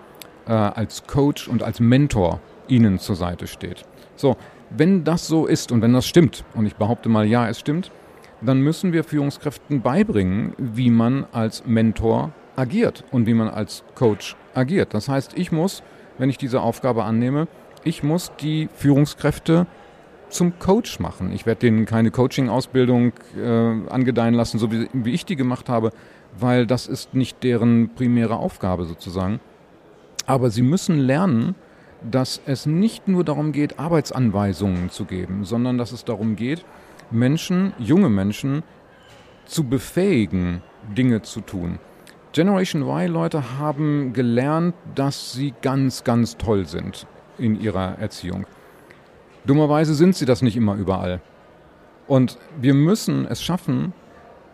äh, 0.47 0.51
als 0.51 1.07
Coach 1.07 1.47
und 1.47 1.63
als 1.63 1.79
Mentor 1.79 2.39
ihnen 2.67 2.99
zur 2.99 3.15
Seite 3.15 3.47
steht. 3.47 3.83
So, 4.15 4.37
wenn 4.69 5.03
das 5.03 5.27
so 5.27 5.47
ist 5.47 5.71
und 5.71 5.81
wenn 5.81 5.93
das 5.93 6.07
stimmt, 6.07 6.43
und 6.53 6.65
ich 6.65 6.75
behaupte 6.75 7.09
mal, 7.09 7.25
ja, 7.25 7.49
es 7.49 7.59
stimmt, 7.59 7.91
dann 8.41 8.61
müssen 8.61 8.93
wir 8.93 9.03
Führungskräften 9.03 9.81
beibringen, 9.81 10.53
wie 10.57 10.89
man 10.89 11.25
als 11.31 11.65
Mentor 11.65 12.31
agiert 12.55 13.03
und 13.11 13.25
wie 13.27 13.33
man 13.33 13.47
als 13.47 13.83
Coach 13.95 14.35
agiert. 14.53 14.93
Das 14.93 15.07
heißt, 15.07 15.37
ich 15.37 15.51
muss, 15.51 15.83
wenn 16.17 16.29
ich 16.29 16.37
diese 16.37 16.61
Aufgabe 16.61 17.03
annehme, 17.03 17.47
ich 17.83 18.03
muss 18.03 18.31
die 18.39 18.69
Führungskräfte 18.75 19.67
zum 20.29 20.59
Coach 20.59 20.99
machen. 20.99 21.31
Ich 21.33 21.45
werde 21.45 21.61
denen 21.61 21.85
keine 21.85 22.11
Coaching-Ausbildung 22.11 23.13
äh, 23.37 23.89
angedeihen 23.89 24.33
lassen, 24.33 24.59
so 24.59 24.71
wie, 24.71 24.87
wie 24.93 25.11
ich 25.11 25.25
die 25.25 25.35
gemacht 25.35 25.69
habe, 25.69 25.91
weil 26.39 26.65
das 26.65 26.87
ist 26.87 27.13
nicht 27.13 27.43
deren 27.43 27.89
primäre 27.95 28.37
Aufgabe 28.37 28.85
sozusagen. 28.85 29.39
Aber 30.25 30.49
sie 30.49 30.61
müssen 30.61 30.99
lernen, 30.99 31.55
dass 32.09 32.41
es 32.45 32.65
nicht 32.65 33.07
nur 33.07 33.23
darum 33.23 33.51
geht, 33.51 33.77
Arbeitsanweisungen 33.79 34.89
zu 34.89 35.05
geben, 35.05 35.43
sondern 35.43 35.77
dass 35.77 35.91
es 35.91 36.05
darum 36.05 36.35
geht, 36.35 36.65
Menschen, 37.11 37.73
junge 37.77 38.09
Menschen, 38.09 38.63
zu 39.45 39.63
befähigen, 39.65 40.61
Dinge 40.95 41.21
zu 41.21 41.41
tun. 41.41 41.79
Generation 42.33 42.83
Y-Leute 42.83 43.59
haben 43.59 44.13
gelernt, 44.13 44.73
dass 44.95 45.33
sie 45.33 45.53
ganz, 45.61 46.03
ganz 46.03 46.37
toll 46.37 46.65
sind 46.65 47.05
in 47.37 47.59
ihrer 47.59 47.99
Erziehung. 47.99 48.45
Dummerweise 49.45 49.93
sind 49.95 50.15
sie 50.15 50.25
das 50.25 50.41
nicht 50.41 50.55
immer 50.55 50.75
überall. 50.75 51.19
Und 52.07 52.37
wir 52.59 52.73
müssen 52.73 53.25
es 53.25 53.43
schaffen, 53.43 53.93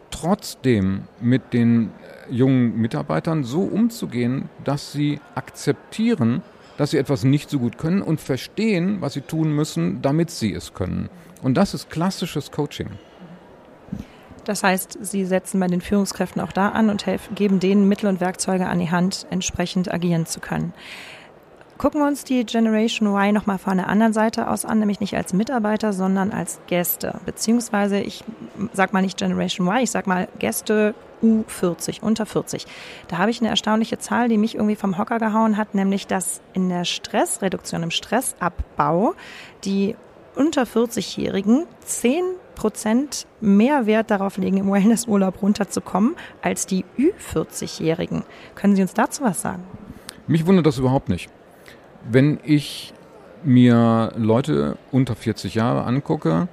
trotzdem 0.09 1.03
mit 1.21 1.53
den 1.53 1.91
jungen 2.29 2.79
Mitarbeitern 2.79 3.43
so 3.43 3.61
umzugehen, 3.61 4.49
dass 4.63 4.91
sie 4.91 5.19
akzeptieren, 5.35 6.41
dass 6.77 6.91
sie 6.91 6.97
etwas 6.97 7.23
nicht 7.23 7.49
so 7.49 7.59
gut 7.59 7.77
können 7.77 8.01
und 8.01 8.21
verstehen, 8.21 9.01
was 9.01 9.13
sie 9.13 9.21
tun 9.21 9.51
müssen, 9.53 10.01
damit 10.01 10.29
sie 10.29 10.53
es 10.53 10.73
können. 10.73 11.09
Und 11.41 11.55
das 11.55 11.73
ist 11.73 11.89
klassisches 11.89 12.51
Coaching. 12.51 12.89
Das 14.45 14.63
heißt, 14.63 14.99
Sie 15.01 15.25
setzen 15.25 15.59
bei 15.59 15.67
den 15.67 15.81
Führungskräften 15.81 16.41
auch 16.41 16.53
da 16.53 16.69
an 16.69 16.89
und 16.89 17.05
helfen, 17.05 17.35
geben 17.35 17.59
denen 17.59 17.87
Mittel 17.87 18.07
und 18.07 18.21
Werkzeuge 18.21 18.67
an 18.67 18.79
die 18.79 18.89
Hand, 18.89 19.27
entsprechend 19.29 19.93
agieren 19.93 20.25
zu 20.25 20.39
können. 20.39 20.73
Gucken 21.77 22.01
wir 22.01 22.07
uns 22.07 22.23
die 22.23 22.43
Generation 22.43 23.09
Y 23.09 23.33
nochmal 23.33 23.59
von 23.59 23.77
der 23.77 23.87
anderen 23.87 24.13
Seite 24.13 24.49
aus 24.49 24.65
an, 24.65 24.79
nämlich 24.79 24.99
nicht 24.99 25.15
als 25.15 25.33
Mitarbeiter, 25.33 25.93
sondern 25.93 26.31
als 26.31 26.59
Gäste. 26.65 27.19
Beziehungsweise, 27.25 27.99
ich 27.99 28.23
sag 28.73 28.93
mal 28.93 29.01
nicht 29.01 29.17
Generation 29.17 29.67
Y, 29.67 29.83
ich 29.83 29.91
sag 29.91 30.07
mal 30.07 30.27
Gäste 30.39 30.95
U40, 31.21 32.01
unter 32.01 32.25
40. 32.25 32.65
Da 33.09 33.17
habe 33.17 33.31
ich 33.31 33.41
eine 33.41 33.49
erstaunliche 33.49 33.99
Zahl, 33.99 34.29
die 34.29 34.37
mich 34.37 34.55
irgendwie 34.55 34.75
vom 34.75 34.97
Hocker 34.97 35.19
gehauen 35.19 35.57
hat, 35.57 35.75
nämlich 35.75 36.07
dass 36.07 36.41
in 36.53 36.69
der 36.69 36.85
Stressreduktion, 36.85 37.83
im 37.83 37.91
Stressabbau, 37.91 39.13
die 39.63 39.95
unter 40.37 40.63
40-Jährigen 40.63 41.65
10 41.85 42.23
Prozent 42.55 43.27
mehr 43.39 43.85
Wert 43.85 44.09
darauf 44.09 44.37
legen, 44.37 44.57
im 44.57 44.71
Wellnessurlaub 44.71 45.41
runterzukommen, 45.41 46.15
als 46.41 46.65
die 46.65 46.85
Ü40-Jährigen. 46.97 48.23
Können 48.55 48.75
Sie 48.75 48.81
uns 48.81 48.93
dazu 48.93 49.23
was 49.23 49.41
sagen? 49.41 49.63
Mich 50.27 50.45
wundert 50.45 50.65
das 50.65 50.77
überhaupt 50.77 51.09
nicht. 51.09 51.29
Wenn 52.09 52.39
ich 52.43 52.93
mir 53.43 54.11
Leute 54.17 54.77
unter 54.91 55.15
40 55.15 55.55
Jahre 55.55 55.83
angucke, 55.83 56.47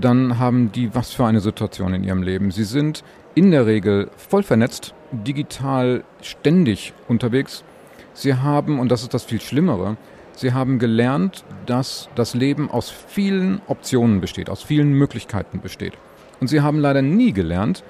dann 0.00 0.38
haben 0.38 0.72
die 0.72 0.94
was 0.94 1.12
für 1.12 1.26
eine 1.26 1.40
Situation 1.40 1.92
in 1.92 2.04
ihrem 2.04 2.22
Leben. 2.22 2.50
Sie 2.50 2.64
sind 2.64 3.04
in 3.34 3.50
der 3.50 3.66
Regel 3.66 4.10
voll 4.16 4.42
vernetzt, 4.42 4.94
digital 5.12 6.04
ständig 6.22 6.94
unterwegs. 7.08 7.62
Sie 8.14 8.34
haben, 8.34 8.78
und 8.78 8.90
das 8.90 9.02
ist 9.02 9.14
das 9.14 9.24
viel 9.24 9.40
Schlimmere, 9.40 9.96
Sie 10.34 10.52
haben 10.52 10.78
gelernt, 10.78 11.44
dass 11.66 12.08
das 12.14 12.34
Leben 12.34 12.70
aus 12.70 12.90
vielen 12.90 13.60
Optionen 13.66 14.20
besteht, 14.20 14.50
aus 14.50 14.62
vielen 14.62 14.92
Möglichkeiten 14.92 15.60
besteht. 15.60 15.92
Und 16.40 16.48
Sie 16.48 16.60
haben 16.60 16.78
leider 16.78 17.02
nie 17.02 17.32
gelernt, 17.32 17.84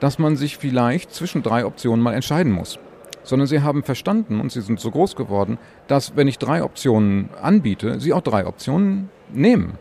dass 0.00 0.18
man 0.18 0.36
sich 0.36 0.56
vielleicht 0.56 1.12
zwischen 1.12 1.42
drei 1.42 1.64
Optionen 1.64 2.02
mal 2.02 2.14
entscheiden 2.14 2.52
muss, 2.52 2.78
sondern 3.22 3.48
sie 3.48 3.62
haben 3.62 3.82
verstanden 3.82 4.40
und 4.40 4.52
sie 4.52 4.60
sind 4.60 4.80
so 4.80 4.90
groß 4.90 5.16
geworden, 5.16 5.58
dass 5.88 6.16
wenn 6.16 6.28
ich 6.28 6.38
drei 6.38 6.62
Optionen 6.62 7.30
anbiete, 7.40 8.00
sie 8.00 8.12
auch 8.12 8.20
drei 8.20 8.46
Optionen 8.46 9.08
nehmen. 9.32 9.78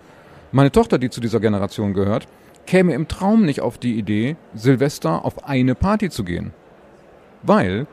Meine 0.51 0.71
Tochter, 0.71 0.97
die 0.97 1.09
zu 1.09 1.21
dieser 1.21 1.39
Generation 1.39 1.93
gehört, 1.93 2.27
käme 2.65 2.93
im 2.93 3.07
Traum 3.07 3.45
nicht 3.45 3.61
auf 3.61 3.77
die 3.77 3.97
Idee, 3.97 4.37
Silvester 4.53 5.25
auf 5.25 5.47
eine 5.47 5.75
Party 5.75 6.09
zu 6.09 6.23
gehen. 6.23 6.53
Weil 7.43 7.85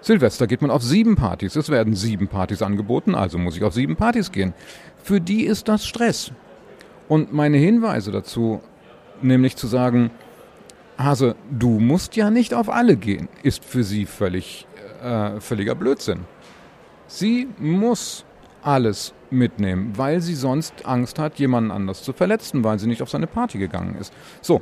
Silvester 0.00 0.46
geht 0.46 0.62
man 0.62 0.70
auf 0.70 0.82
sieben 0.82 1.16
Partys. 1.16 1.56
Es 1.56 1.70
werden 1.70 1.94
sieben 1.94 2.28
Partys 2.28 2.62
angeboten, 2.62 3.14
also 3.14 3.38
muss 3.38 3.56
ich 3.56 3.64
auf 3.64 3.74
sieben 3.74 3.96
Partys 3.96 4.32
gehen. 4.32 4.54
Für 5.02 5.20
die 5.20 5.44
ist 5.44 5.68
das 5.68 5.86
Stress. 5.86 6.32
Und 7.08 7.32
meine 7.32 7.56
Hinweise 7.56 8.12
dazu, 8.12 8.60
nämlich 9.22 9.56
zu 9.56 9.66
sagen, 9.66 10.10
Hase, 10.98 11.36
du 11.50 11.78
musst 11.78 12.16
ja 12.16 12.30
nicht 12.30 12.54
auf 12.54 12.68
alle 12.68 12.96
gehen, 12.96 13.28
ist 13.42 13.64
für 13.64 13.84
sie 13.84 14.04
völlig, 14.04 14.66
äh, 15.02 15.40
völliger 15.40 15.74
Blödsinn. 15.74 16.20
Sie 17.06 17.48
muss 17.58 18.24
alles 18.62 19.14
mitnehmen, 19.30 19.92
weil 19.96 20.20
sie 20.20 20.34
sonst 20.34 20.84
Angst 20.86 21.18
hat, 21.18 21.38
jemanden 21.38 21.70
anders 21.70 22.02
zu 22.02 22.12
verletzen, 22.12 22.64
weil 22.64 22.78
sie 22.78 22.86
nicht 22.86 23.02
auf 23.02 23.10
seine 23.10 23.26
Party 23.26 23.58
gegangen 23.58 23.96
ist. 23.98 24.12
So, 24.42 24.60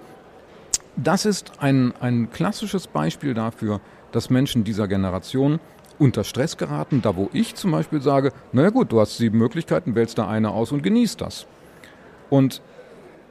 das 0.97 1.25
ist 1.25 1.53
ein, 1.59 1.93
ein 2.01 2.31
klassisches 2.31 2.87
Beispiel 2.87 3.35
dafür, 3.35 3.81
dass 4.17 4.31
Menschen 4.31 4.65
dieser 4.65 4.89
Generation 4.89 5.61
unter 5.99 6.25
Stress 6.25 6.57
geraten, 6.57 7.03
da 7.03 7.17
wo 7.17 7.29
ich 7.35 7.55
zum 7.55 7.71
Beispiel 7.71 8.01
sage, 8.01 8.33
naja 8.51 8.71
gut, 8.71 8.91
du 8.91 8.99
hast 8.99 9.19
sieben 9.19 9.37
Möglichkeiten, 9.37 9.95
wählst 9.95 10.17
da 10.17 10.27
eine 10.27 10.53
aus 10.53 10.73
und 10.73 10.83
genießt 10.83 11.21
das. 11.21 11.47
Und 12.31 12.63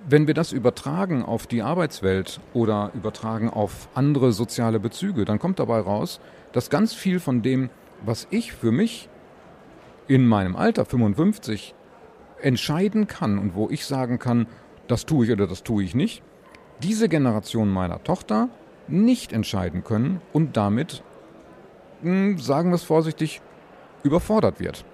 wenn 0.08 0.28
wir 0.28 0.36
das 0.36 0.52
übertragen 0.52 1.24
auf 1.24 1.48
die 1.48 1.64
Arbeitswelt 1.64 2.40
oder 2.54 2.92
übertragen 2.94 3.50
auf 3.50 3.90
andere 3.96 4.32
soziale 4.32 4.80
Bezüge, 4.80 5.26
dann 5.26 5.40
kommt 5.40 5.58
dabei 5.58 5.80
raus, 5.80 6.20
dass 6.52 6.70
ganz 6.70 6.94
viel 6.94 7.20
von 7.20 7.42
dem, 7.42 7.72
was 8.06 8.28
ich 8.30 8.54
für 8.54 8.72
mich 8.72 9.10
in 10.08 10.28
meinem 10.28 10.56
Alter 10.56 10.86
55 10.86 11.74
entscheiden 12.44 13.08
kann 13.08 13.40
und 13.40 13.56
wo 13.56 13.72
ich 13.72 13.88
sagen 13.88 14.20
kann, 14.20 14.46
das 14.88 15.08
tue 15.08 15.26
ich 15.26 15.32
oder 15.32 15.48
das 15.48 15.64
tue 15.64 15.84
ich 15.84 15.96
nicht, 15.96 16.22
diese 16.84 17.10
Generation 17.10 17.72
meiner 17.72 18.04
Tochter 18.04 18.50
nicht 18.88 19.34
entscheiden 19.34 19.84
können 19.84 20.22
und 20.34 20.58
damit, 20.58 21.04
hm, 22.02 22.38
sagen 22.38 22.70
wir 22.70 22.76
es 22.76 22.84
vorsichtig, 22.84 23.42
überfordert 24.04 24.60
wird. 24.60 24.86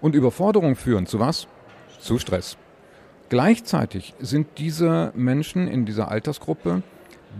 Und 0.00 0.14
Überforderung 0.14 0.76
führen 0.76 1.06
zu 1.06 1.18
was? 1.18 1.46
Zu 1.98 2.18
Stress. 2.18 2.56
Gleichzeitig 3.28 4.14
sind 4.18 4.48
diese 4.58 5.12
Menschen 5.14 5.68
in 5.68 5.86
dieser 5.86 6.10
Altersgruppe 6.10 6.82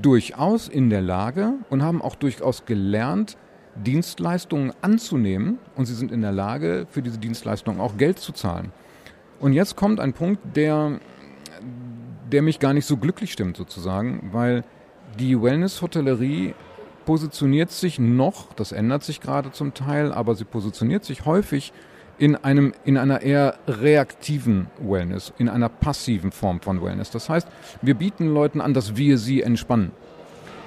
durchaus 0.00 0.68
in 0.68 0.88
der 0.88 1.00
Lage 1.00 1.54
und 1.68 1.82
haben 1.82 2.00
auch 2.00 2.14
durchaus 2.14 2.64
gelernt, 2.64 3.36
Dienstleistungen 3.74 4.72
anzunehmen 4.82 5.58
und 5.76 5.86
sie 5.86 5.94
sind 5.94 6.12
in 6.12 6.22
der 6.22 6.32
Lage, 6.32 6.86
für 6.90 7.02
diese 7.02 7.18
Dienstleistungen 7.18 7.80
auch 7.80 7.96
Geld 7.96 8.18
zu 8.18 8.32
zahlen. 8.32 8.72
Und 9.38 9.52
jetzt 9.52 9.76
kommt 9.76 10.00
ein 10.00 10.12
Punkt, 10.12 10.40
der, 10.56 11.00
der 12.30 12.42
mich 12.42 12.58
gar 12.58 12.72
nicht 12.72 12.86
so 12.86 12.96
glücklich 12.96 13.32
stimmt 13.32 13.56
sozusagen, 13.56 14.30
weil 14.32 14.64
die 15.18 15.40
Wellness-Hotellerie 15.40 16.54
positioniert 17.04 17.70
sich 17.70 17.98
noch, 17.98 18.52
das 18.54 18.72
ändert 18.72 19.02
sich 19.02 19.20
gerade 19.20 19.52
zum 19.52 19.74
Teil, 19.74 20.12
aber 20.12 20.34
sie 20.34 20.44
positioniert 20.44 21.04
sich 21.04 21.24
häufig 21.24 21.72
in, 22.18 22.36
einem, 22.36 22.72
in 22.84 22.98
einer 22.98 23.22
eher 23.22 23.56
reaktiven 23.66 24.66
Wellness, 24.78 25.32
in 25.38 25.48
einer 25.48 25.68
passiven 25.68 26.32
Form 26.32 26.60
von 26.60 26.82
Wellness. 26.82 27.10
Das 27.10 27.28
heißt, 27.28 27.48
wir 27.82 27.94
bieten 27.94 28.32
Leuten 28.32 28.60
an, 28.60 28.74
dass 28.74 28.96
wir 28.96 29.16
sie 29.18 29.42
entspannen. 29.42 29.92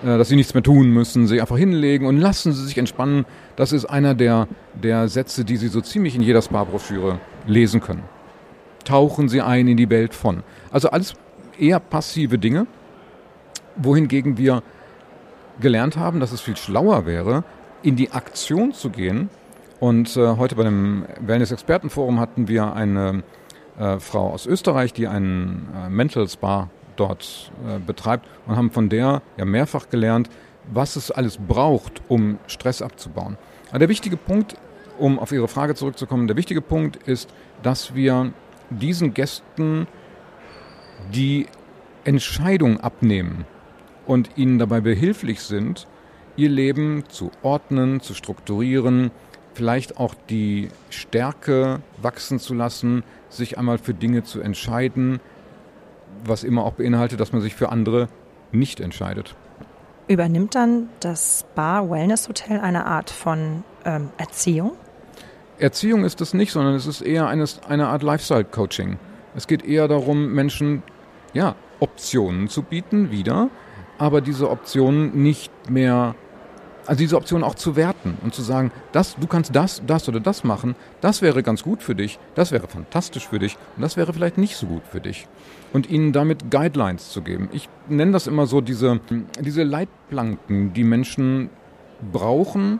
Äh, 0.03 0.17
dass 0.17 0.27
sie 0.29 0.35
nichts 0.35 0.53
mehr 0.53 0.63
tun 0.63 0.89
müssen, 0.89 1.27
sie 1.27 1.39
einfach 1.39 1.57
hinlegen 1.57 2.07
und 2.07 2.17
lassen 2.17 2.51
sie 2.51 2.65
sich 2.65 2.77
entspannen. 2.77 3.25
Das 3.55 3.71
ist 3.71 3.85
einer 3.85 4.15
der, 4.15 4.47
der 4.73 5.07
Sätze, 5.07 5.45
die 5.45 5.55
Sie 5.55 5.69
so 5.69 5.79
ziemlich 5.79 6.15
in 6.15 6.21
jeder 6.21 6.41
Spa-Broschüre 6.41 7.19
lesen 7.47 7.79
können. 7.79 8.03
Tauchen 8.83 9.29
Sie 9.29 9.41
ein 9.41 9.67
in 9.67 9.77
die 9.77 9.89
Welt 9.89 10.13
von. 10.13 10.43
Also 10.71 10.89
alles 10.89 11.13
eher 11.57 11.79
passive 11.79 12.37
Dinge, 12.37 12.67
wohingegen 13.75 14.37
wir 14.37 14.63
gelernt 15.59 15.97
haben, 15.97 16.19
dass 16.19 16.31
es 16.31 16.41
viel 16.41 16.57
schlauer 16.57 17.05
wäre, 17.05 17.43
in 17.81 17.95
die 17.95 18.11
Aktion 18.11 18.73
zu 18.73 18.89
gehen. 18.89 19.29
Und 19.79 20.15
äh, 20.15 20.37
heute 20.37 20.55
bei 20.55 20.63
dem 20.63 21.05
Wellness-Expertenforum 21.19 22.19
hatten 22.19 22.47
wir 22.47 22.73
eine 22.73 23.23
äh, 23.77 23.99
Frau 23.99 24.29
aus 24.29 24.45
Österreich, 24.45 24.93
die 24.93 25.07
einen 25.07 25.67
äh, 25.75 25.89
Mental 25.89 26.27
Spa 26.27 26.69
dort 26.95 27.51
äh, 27.67 27.79
betreibt 27.79 28.27
und 28.47 28.55
haben 28.55 28.71
von 28.71 28.89
der 28.89 29.21
ja 29.37 29.45
mehrfach 29.45 29.89
gelernt, 29.89 30.29
was 30.71 30.95
es 30.95 31.11
alles 31.11 31.37
braucht, 31.37 32.01
um 32.07 32.37
Stress 32.47 32.81
abzubauen. 32.81 33.37
Aber 33.69 33.79
der 33.79 33.89
wichtige 33.89 34.15
Punkt, 34.15 34.55
um 34.97 35.19
auf 35.19 35.31
Ihre 35.31 35.47
Frage 35.47 35.75
zurückzukommen, 35.75 36.27
der 36.27 36.37
wichtige 36.37 36.61
Punkt 36.61 36.95
ist, 37.07 37.29
dass 37.63 37.95
wir 37.95 38.31
diesen 38.69 39.13
Gästen 39.13 39.87
die 41.13 41.47
Entscheidung 42.05 42.79
abnehmen 42.79 43.45
und 44.05 44.37
ihnen 44.37 44.59
dabei 44.59 44.81
behilflich 44.81 45.41
sind, 45.41 45.87
ihr 46.35 46.49
Leben 46.49 47.03
zu 47.09 47.31
ordnen, 47.41 48.01
zu 48.01 48.13
strukturieren, 48.13 49.11
vielleicht 49.53 49.97
auch 49.97 50.15
die 50.29 50.69
Stärke 50.89 51.81
wachsen 52.01 52.39
zu 52.39 52.53
lassen, 52.53 53.03
sich 53.29 53.57
einmal 53.57 53.77
für 53.77 53.93
Dinge 53.93 54.23
zu 54.23 54.41
entscheiden, 54.41 55.19
was 56.25 56.43
immer 56.43 56.63
auch 56.63 56.73
beinhaltet, 56.73 57.19
dass 57.19 57.33
man 57.33 57.41
sich 57.41 57.55
für 57.55 57.69
andere 57.69 58.07
nicht 58.51 58.79
entscheidet. 58.79 59.35
Übernimmt 60.07 60.55
dann 60.55 60.89
das 60.99 61.39
Spa 61.39 61.89
Wellness 61.89 62.27
Hotel 62.27 62.59
eine 62.59 62.85
Art 62.85 63.09
von 63.09 63.63
ähm, 63.85 64.09
Erziehung? 64.17 64.73
Erziehung 65.59 66.03
ist 66.03 66.19
es 66.19 66.33
nicht, 66.33 66.51
sondern 66.51 66.73
es 66.75 66.87
ist 66.87 67.01
eher 67.01 67.27
eines, 67.27 67.61
eine 67.63 67.87
Art 67.87 68.03
Lifestyle-Coaching. 68.03 68.97
Es 69.35 69.47
geht 69.47 69.63
eher 69.65 69.87
darum, 69.87 70.33
Menschen 70.33 70.83
ja, 71.33 71.55
Optionen 71.79 72.49
zu 72.49 72.63
bieten, 72.63 73.11
wieder, 73.11 73.49
aber 73.97 74.21
diese 74.21 74.49
Optionen 74.49 75.21
nicht 75.21 75.51
mehr 75.69 76.15
also 76.85 76.99
diese 76.99 77.15
Option 77.15 77.43
auch 77.43 77.55
zu 77.55 77.75
werten 77.75 78.17
und 78.23 78.33
zu 78.33 78.41
sagen, 78.41 78.71
das, 78.91 79.15
du 79.15 79.27
kannst 79.27 79.55
das, 79.55 79.81
das 79.85 80.09
oder 80.09 80.19
das 80.19 80.43
machen, 80.43 80.75
das 81.01 81.21
wäre 81.21 81.43
ganz 81.43 81.63
gut 81.63 81.81
für 81.81 81.95
dich, 81.95 82.19
das 82.35 82.51
wäre 82.51 82.67
fantastisch 82.67 83.27
für 83.27 83.39
dich 83.39 83.57
und 83.75 83.81
das 83.81 83.97
wäre 83.97 84.13
vielleicht 84.13 84.37
nicht 84.37 84.55
so 84.55 84.67
gut 84.67 84.83
für 84.85 84.99
dich. 84.99 85.27
Und 85.71 85.89
ihnen 85.89 86.11
damit 86.11 86.51
Guidelines 86.51 87.09
zu 87.09 87.21
geben. 87.21 87.49
Ich 87.51 87.67
nenne 87.87 88.11
das 88.11 88.27
immer 88.27 88.45
so 88.45 88.61
diese, 88.61 88.99
diese 89.39 89.63
Leitplanken, 89.63 90.73
die 90.73 90.83
Menschen 90.83 91.49
brauchen, 92.11 92.79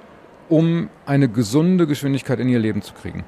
um 0.50 0.90
eine 1.06 1.30
gesunde 1.30 1.88
Geschwindigkeit 1.88 2.40
in 2.40 2.50
ihr 2.50 2.60
Leben 2.60 2.82
zu 2.82 2.94
kriegen 2.94 3.24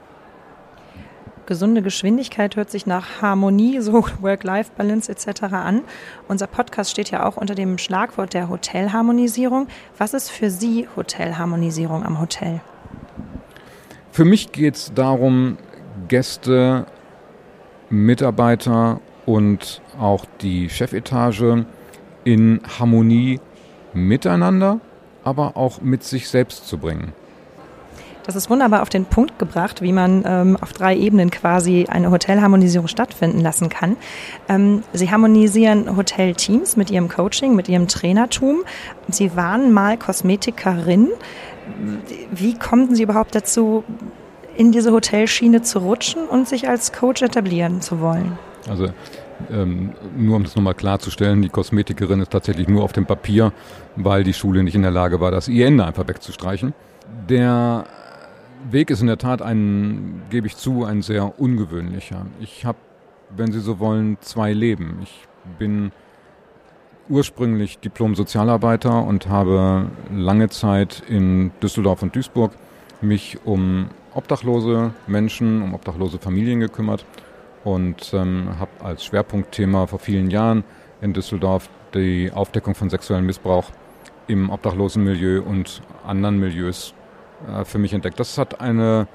gesunde 1.45 1.81
Geschwindigkeit 1.81 2.55
hört 2.55 2.69
sich 2.69 2.85
nach 2.85 3.21
Harmonie, 3.21 3.79
so 3.81 4.05
Work-Life-Balance 4.21 5.11
etc. 5.11 5.43
an. 5.53 5.81
Unser 6.27 6.47
Podcast 6.47 6.91
steht 6.91 7.11
ja 7.11 7.25
auch 7.25 7.37
unter 7.37 7.55
dem 7.55 7.77
Schlagwort 7.77 8.33
der 8.33 8.49
Hotelharmonisierung. 8.49 9.67
Was 9.97 10.13
ist 10.13 10.29
für 10.29 10.49
Sie 10.49 10.87
Hotelharmonisierung 10.95 12.03
am 12.05 12.19
Hotel? 12.19 12.61
Für 14.11 14.25
mich 14.25 14.51
geht 14.51 14.75
es 14.75 14.93
darum, 14.93 15.57
Gäste, 16.07 16.85
Mitarbeiter 17.89 19.01
und 19.25 19.81
auch 19.99 20.25
die 20.41 20.69
Chefetage 20.69 21.65
in 22.23 22.61
Harmonie 22.79 23.39
miteinander, 23.93 24.79
aber 25.23 25.57
auch 25.57 25.81
mit 25.81 26.03
sich 26.03 26.29
selbst 26.29 26.67
zu 26.67 26.77
bringen. 26.77 27.13
Das 28.25 28.35
ist 28.35 28.49
wunderbar 28.49 28.81
auf 28.81 28.89
den 28.89 29.05
Punkt 29.05 29.37
gebracht, 29.37 29.83
wie 29.83 29.91
man 29.91 30.23
ähm, 30.25 30.57
auf 30.59 30.73
drei 30.73 30.97
Ebenen 30.97 31.29
quasi 31.29 31.85
eine 31.87 32.09
Hotelharmonisierung 32.09 32.87
stattfinden 32.87 33.39
lassen 33.39 33.69
kann. 33.69 33.97
Ähm, 34.49 34.83
Sie 34.93 35.11
harmonisieren 35.11 35.95
Hotelteams 35.95 36.75
mit 36.75 36.89
Ihrem 36.89 37.07
Coaching, 37.07 37.55
mit 37.55 37.69
Ihrem 37.69 37.87
Trainertum. 37.87 38.63
Sie 39.09 39.35
waren 39.35 39.71
mal 39.71 39.97
Kosmetikerin. 39.97 41.09
Wie 42.31 42.57
kommen 42.57 42.95
Sie 42.95 43.03
überhaupt 43.03 43.35
dazu, 43.35 43.83
in 44.57 44.71
diese 44.71 44.91
Hotelschiene 44.91 45.61
zu 45.61 45.79
rutschen 45.79 46.25
und 46.25 46.47
sich 46.47 46.67
als 46.67 46.93
Coach 46.93 47.21
etablieren 47.21 47.81
zu 47.81 47.99
wollen? 47.99 48.39
Also 48.67 48.87
ähm, 49.51 49.93
nur 50.17 50.37
um 50.37 50.43
das 50.43 50.55
nochmal 50.55 50.73
klarzustellen, 50.73 51.41
die 51.43 51.49
Kosmetikerin 51.49 52.21
ist 52.21 52.31
tatsächlich 52.31 52.67
nur 52.67 52.83
auf 52.83 52.93
dem 52.93 53.05
Papier, 53.05 53.51
weil 53.95 54.23
die 54.23 54.33
Schule 54.33 54.63
nicht 54.63 54.75
in 54.75 54.81
der 54.81 54.91
Lage 54.91 55.19
war, 55.19 55.29
das 55.29 55.47
IN 55.47 55.79
einfach 55.79 56.07
wegzustreichen. 56.07 56.73
Der 57.29 57.85
Weg 58.71 58.89
ist 58.89 59.01
in 59.01 59.07
der 59.07 59.17
Tat 59.17 59.41
ein, 59.41 60.23
gebe 60.29 60.47
ich 60.47 60.57
zu, 60.57 60.85
ein 60.85 61.01
sehr 61.01 61.39
ungewöhnlicher. 61.39 62.25
Ich 62.39 62.65
habe, 62.65 62.77
wenn 63.35 63.51
Sie 63.51 63.59
so 63.59 63.79
wollen, 63.79 64.17
zwei 64.21 64.53
Leben. 64.53 64.99
Ich 65.03 65.27
bin 65.59 65.91
ursprünglich 67.07 67.77
Diplom-Sozialarbeiter 67.79 69.03
und 69.03 69.29
habe 69.29 69.91
lange 70.11 70.49
Zeit 70.49 71.03
in 71.07 71.51
Düsseldorf 71.61 72.01
und 72.01 72.15
Duisburg 72.15 72.53
mich 73.01 73.37
um 73.45 73.89
obdachlose 74.15 74.93
Menschen, 75.05 75.61
um 75.61 75.75
obdachlose 75.75 76.17
Familien 76.17 76.59
gekümmert 76.59 77.05
und 77.63 78.13
ähm, 78.13 78.49
habe 78.59 78.71
als 78.83 79.05
Schwerpunktthema 79.05 79.85
vor 79.85 79.99
vielen 79.99 80.31
Jahren 80.31 80.63
in 81.01 81.13
Düsseldorf 81.13 81.69
die 81.93 82.31
Aufdeckung 82.33 82.73
von 82.73 82.89
sexuellem 82.89 83.27
Missbrauch 83.27 83.65
im 84.27 84.49
obdachlosen 84.49 85.03
Milieu 85.03 85.43
und 85.43 85.83
anderen 86.05 86.39
Milieus 86.39 86.95
äh, 87.47 87.65
für 87.65 87.77
mich 87.77 87.93
entdeckt. 87.93 88.19
Das 88.19 88.37
hat 88.37 88.61
eine, 88.61 89.07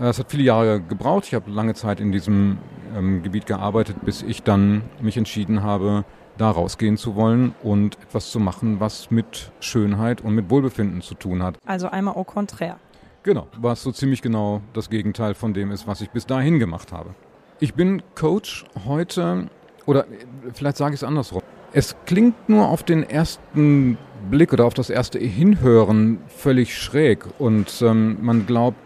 es 0.00 0.18
hat 0.18 0.30
viele 0.30 0.44
Jahre 0.44 0.80
gebraucht. 0.80 1.24
Ich 1.26 1.34
habe 1.34 1.50
lange 1.50 1.74
Zeit 1.74 2.00
in 2.00 2.12
diesem 2.12 2.58
ähm, 2.96 3.22
Gebiet 3.22 3.46
gearbeitet, 3.46 3.96
bis 4.04 4.22
ich 4.22 4.42
dann 4.42 4.82
mich 5.00 5.16
entschieden 5.16 5.62
habe, 5.62 6.04
da 6.38 6.50
rausgehen 6.50 6.96
zu 6.96 7.16
wollen 7.16 7.54
und 7.62 7.98
etwas 8.02 8.30
zu 8.30 8.40
machen, 8.40 8.80
was 8.80 9.10
mit 9.10 9.52
Schönheit 9.60 10.22
und 10.22 10.34
mit 10.34 10.50
Wohlbefinden 10.50 11.02
zu 11.02 11.14
tun 11.14 11.42
hat. 11.42 11.56
Also 11.66 11.88
einmal 11.88 12.14
au 12.16 12.24
contraire. 12.24 12.76
Genau, 13.22 13.48
was 13.58 13.82
so 13.82 13.92
ziemlich 13.92 14.22
genau 14.22 14.62
das 14.72 14.88
Gegenteil 14.88 15.34
von 15.34 15.52
dem 15.52 15.70
ist, 15.70 15.86
was 15.86 16.00
ich 16.00 16.10
bis 16.10 16.24
dahin 16.24 16.58
gemacht 16.58 16.90
habe. 16.92 17.14
Ich 17.58 17.74
bin 17.74 18.02
Coach 18.14 18.64
heute, 18.86 19.50
oder 19.84 20.06
vielleicht 20.54 20.78
sage 20.78 20.94
ich 20.94 21.02
es 21.02 21.04
andersrum. 21.04 21.42
Es 21.72 21.94
klingt 22.06 22.48
nur 22.48 22.68
auf 22.68 22.82
den 22.82 23.02
ersten 23.02 23.98
Blick 24.30 24.52
oder 24.52 24.64
auf 24.64 24.74
das 24.74 24.90
erste 24.90 25.18
Hinhören 25.18 26.18
völlig 26.28 26.76
schräg 26.76 27.24
und 27.38 27.82
ähm, 27.82 28.18
man 28.20 28.46
glaubt, 28.46 28.76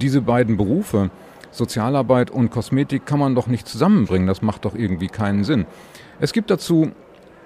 diese 0.00 0.22
beiden 0.22 0.56
Berufe, 0.56 1.10
Sozialarbeit 1.50 2.30
und 2.30 2.50
Kosmetik, 2.50 3.04
kann 3.04 3.18
man 3.18 3.34
doch 3.34 3.46
nicht 3.46 3.68
zusammenbringen. 3.68 4.26
Das 4.26 4.42
macht 4.42 4.64
doch 4.64 4.74
irgendwie 4.74 5.08
keinen 5.08 5.44
Sinn. 5.44 5.66
Es 6.18 6.32
gibt 6.32 6.50
dazu 6.50 6.92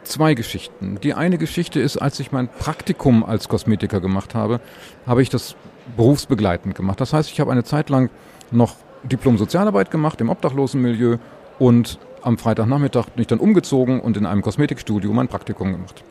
zwei 0.04 0.34
Geschichten. 0.34 0.98
Die 1.02 1.14
eine 1.14 1.38
Geschichte 1.38 1.80
ist, 1.80 1.96
als 1.96 2.20
ich 2.20 2.30
mein 2.30 2.48
Praktikum 2.48 3.24
als 3.24 3.48
Kosmetiker 3.48 4.00
gemacht 4.00 4.34
habe, 4.34 4.60
habe 5.06 5.22
ich 5.22 5.28
das 5.28 5.56
berufsbegleitend 5.96 6.74
gemacht. 6.74 7.00
Das 7.00 7.12
heißt, 7.12 7.30
ich 7.30 7.40
habe 7.40 7.50
eine 7.50 7.64
Zeit 7.64 7.90
lang 7.90 8.10
noch 8.50 8.76
Diplom-Sozialarbeit 9.02 9.90
gemacht 9.90 10.20
im 10.20 10.28
Obdachlosenmilieu 10.28 11.18
und 11.58 11.98
am 12.22 12.38
Freitagnachmittag 12.38 13.10
bin 13.10 13.22
ich 13.22 13.28
dann 13.28 13.38
umgezogen 13.38 14.00
und 14.00 14.16
in 14.16 14.26
einem 14.26 14.42
Kosmetikstudio 14.42 15.12
mein 15.12 15.28
Praktikum 15.28 15.72
gemacht. 15.72 16.02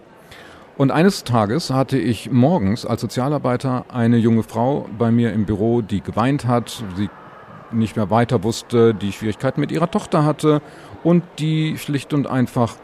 Und 0.77 0.91
eines 0.91 1.23
Tages 1.23 1.69
hatte 1.69 1.97
ich 1.97 2.31
morgens 2.31 2.85
als 2.85 2.99
Sozialarbeiter 2.99 3.85
eine 3.87 4.17
junge 4.17 4.43
Frau 4.43 4.89
bei 4.97 5.09
mir 5.09 5.31
im 5.31 5.45
Büro, 5.45 5.81
die 5.81 6.01
geweint 6.01 6.45
hat, 6.45 6.83
sie 6.97 7.09
nicht 7.71 7.95
mehr 7.95 8.09
weiter 8.09 8.43
wusste, 8.43 8.93
die 8.93 9.13
Schwierigkeiten 9.13 9.61
mit 9.61 9.71
ihrer 9.71 9.89
Tochter 9.89 10.25
hatte 10.25 10.61
und 11.03 11.23
die 11.39 11.77
schlicht 11.77 12.13
und 12.13 12.27
einfach 12.27 12.75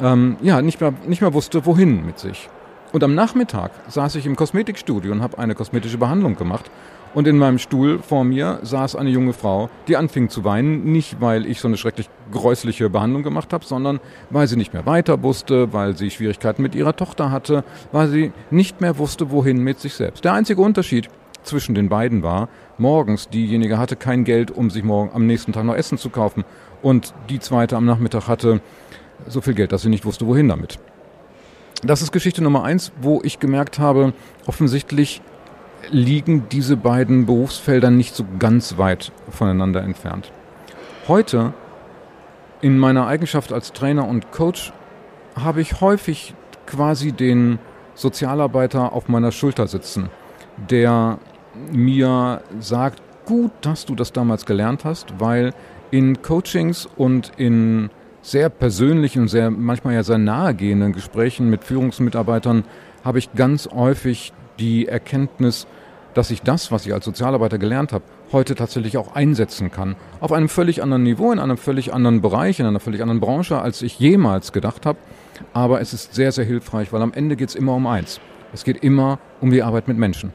ähm, 0.00 0.36
ja, 0.40 0.62
nicht, 0.62 0.80
mehr, 0.80 0.94
nicht 1.06 1.22
mehr 1.22 1.34
wusste, 1.34 1.66
wohin 1.66 2.06
mit 2.06 2.18
sich. 2.20 2.48
Und 2.92 3.04
am 3.04 3.14
Nachmittag 3.14 3.72
saß 3.88 4.14
ich 4.16 4.26
im 4.26 4.36
Kosmetikstudio 4.36 5.12
und 5.12 5.22
habe 5.22 5.38
eine 5.38 5.54
kosmetische 5.54 5.98
Behandlung 5.98 6.36
gemacht. 6.36 6.70
Und 7.12 7.26
in 7.26 7.38
meinem 7.38 7.58
Stuhl 7.58 7.98
vor 7.98 8.22
mir 8.24 8.60
saß 8.62 8.94
eine 8.94 9.10
junge 9.10 9.32
Frau, 9.32 9.68
die 9.88 9.96
anfing 9.96 10.28
zu 10.28 10.44
weinen, 10.44 10.84
nicht 10.92 11.20
weil 11.20 11.44
ich 11.44 11.60
so 11.60 11.66
eine 11.66 11.76
schrecklich 11.76 12.08
gräusliche 12.30 12.88
Behandlung 12.88 13.24
gemacht 13.24 13.52
habe, 13.52 13.64
sondern 13.64 13.98
weil 14.30 14.46
sie 14.46 14.56
nicht 14.56 14.72
mehr 14.72 14.86
weiter 14.86 15.22
wusste, 15.22 15.72
weil 15.72 15.96
sie 15.96 16.10
Schwierigkeiten 16.10 16.62
mit 16.62 16.76
ihrer 16.76 16.94
Tochter 16.94 17.32
hatte, 17.32 17.64
weil 17.90 18.08
sie 18.08 18.32
nicht 18.50 18.80
mehr 18.80 18.96
wusste, 18.98 19.32
wohin 19.32 19.58
mit 19.58 19.80
sich 19.80 19.94
selbst. 19.94 20.24
Der 20.24 20.34
einzige 20.34 20.62
Unterschied 20.62 21.08
zwischen 21.42 21.74
den 21.74 21.88
beiden 21.88 22.22
war, 22.22 22.48
morgens 22.78 23.28
diejenige 23.28 23.78
hatte 23.78 23.96
kein 23.96 24.24
Geld, 24.24 24.52
um 24.52 24.70
sich 24.70 24.84
morgen 24.84 25.10
am 25.12 25.26
nächsten 25.26 25.52
Tag 25.52 25.64
noch 25.64 25.74
Essen 25.74 25.98
zu 25.98 26.10
kaufen 26.10 26.44
und 26.82 27.12
die 27.28 27.40
zweite 27.40 27.76
am 27.76 27.86
Nachmittag 27.86 28.28
hatte 28.28 28.60
so 29.26 29.40
viel 29.40 29.54
Geld, 29.54 29.72
dass 29.72 29.82
sie 29.82 29.88
nicht 29.88 30.04
wusste, 30.04 30.26
wohin 30.26 30.48
damit. 30.48 30.78
Das 31.82 32.02
ist 32.02 32.12
Geschichte 32.12 32.42
Nummer 32.42 32.62
eins, 32.62 32.92
wo 33.00 33.20
ich 33.24 33.38
gemerkt 33.38 33.78
habe, 33.78 34.12
offensichtlich 34.46 35.22
liegen 35.90 36.48
diese 36.50 36.76
beiden 36.76 37.26
Berufsfelder 37.26 37.90
nicht 37.90 38.14
so 38.14 38.24
ganz 38.38 38.78
weit 38.78 39.12
voneinander 39.28 39.82
entfernt. 39.82 40.32
Heute, 41.08 41.52
in 42.60 42.78
meiner 42.78 43.06
Eigenschaft 43.06 43.52
als 43.52 43.72
Trainer 43.72 44.06
und 44.06 44.32
Coach, 44.32 44.72
habe 45.36 45.60
ich 45.60 45.80
häufig 45.80 46.34
quasi 46.66 47.12
den 47.12 47.58
Sozialarbeiter 47.94 48.92
auf 48.92 49.08
meiner 49.08 49.32
Schulter 49.32 49.66
sitzen, 49.66 50.10
der 50.56 51.18
mir 51.72 52.42
sagt, 52.58 53.02
gut, 53.26 53.52
dass 53.62 53.86
du 53.86 53.94
das 53.94 54.12
damals 54.12 54.46
gelernt 54.46 54.84
hast, 54.84 55.14
weil 55.18 55.52
in 55.90 56.22
Coachings 56.22 56.88
und 56.96 57.32
in 57.36 57.90
sehr 58.22 58.48
persönlichen 58.50 59.28
sehr 59.28 59.50
manchmal 59.50 59.94
ja 59.94 60.02
sehr 60.02 60.18
nahegehenden 60.18 60.92
Gesprächen 60.92 61.48
mit 61.48 61.64
Führungsmitarbeitern 61.64 62.64
habe 63.04 63.18
ich 63.18 63.32
ganz 63.32 63.68
häufig 63.72 64.32
die 64.60 64.86
Erkenntnis, 64.86 65.66
dass 66.14 66.30
ich 66.30 66.42
das, 66.42 66.70
was 66.72 66.86
ich 66.86 66.92
als 66.92 67.04
Sozialarbeiter 67.04 67.58
gelernt 67.58 67.92
habe, 67.92 68.04
heute 68.32 68.54
tatsächlich 68.54 68.96
auch 68.96 69.14
einsetzen 69.14 69.70
kann. 69.70 69.96
Auf 70.20 70.32
einem 70.32 70.48
völlig 70.48 70.82
anderen 70.82 71.02
Niveau, 71.02 71.32
in 71.32 71.38
einem 71.38 71.56
völlig 71.56 71.92
anderen 71.92 72.20
Bereich, 72.20 72.60
in 72.60 72.66
einer 72.66 72.80
völlig 72.80 73.02
anderen 73.02 73.20
Branche, 73.20 73.60
als 73.60 73.82
ich 73.82 73.98
jemals 73.98 74.52
gedacht 74.52 74.86
habe. 74.86 74.98
Aber 75.52 75.80
es 75.80 75.92
ist 75.92 76.14
sehr, 76.14 76.32
sehr 76.32 76.44
hilfreich, 76.44 76.92
weil 76.92 77.02
am 77.02 77.12
Ende 77.12 77.36
geht 77.36 77.48
es 77.48 77.54
immer 77.54 77.74
um 77.74 77.86
eins. 77.86 78.20
Es 78.52 78.64
geht 78.64 78.82
immer 78.82 79.18
um 79.40 79.50
die 79.50 79.62
Arbeit 79.62 79.88
mit 79.88 79.96
Menschen. 79.96 80.32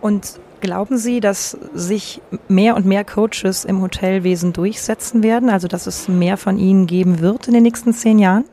Und 0.00 0.40
Glauben 0.62 0.96
Sie, 0.96 1.18
dass 1.18 1.58
sich 1.74 2.22
mehr 2.46 2.76
und 2.76 2.86
mehr 2.86 3.04
Coaches 3.04 3.64
im 3.64 3.82
Hotelwesen 3.82 4.52
durchsetzen 4.52 5.24
werden, 5.24 5.50
also 5.50 5.66
dass 5.66 5.88
es 5.88 6.06
mehr 6.06 6.36
von 6.36 6.56
ihnen 6.56 6.86
geben 6.86 7.18
wird 7.18 7.48
in 7.48 7.54
den 7.54 7.64
nächsten 7.64 7.92
zehn 7.92 8.20
Jahren? 8.20 8.44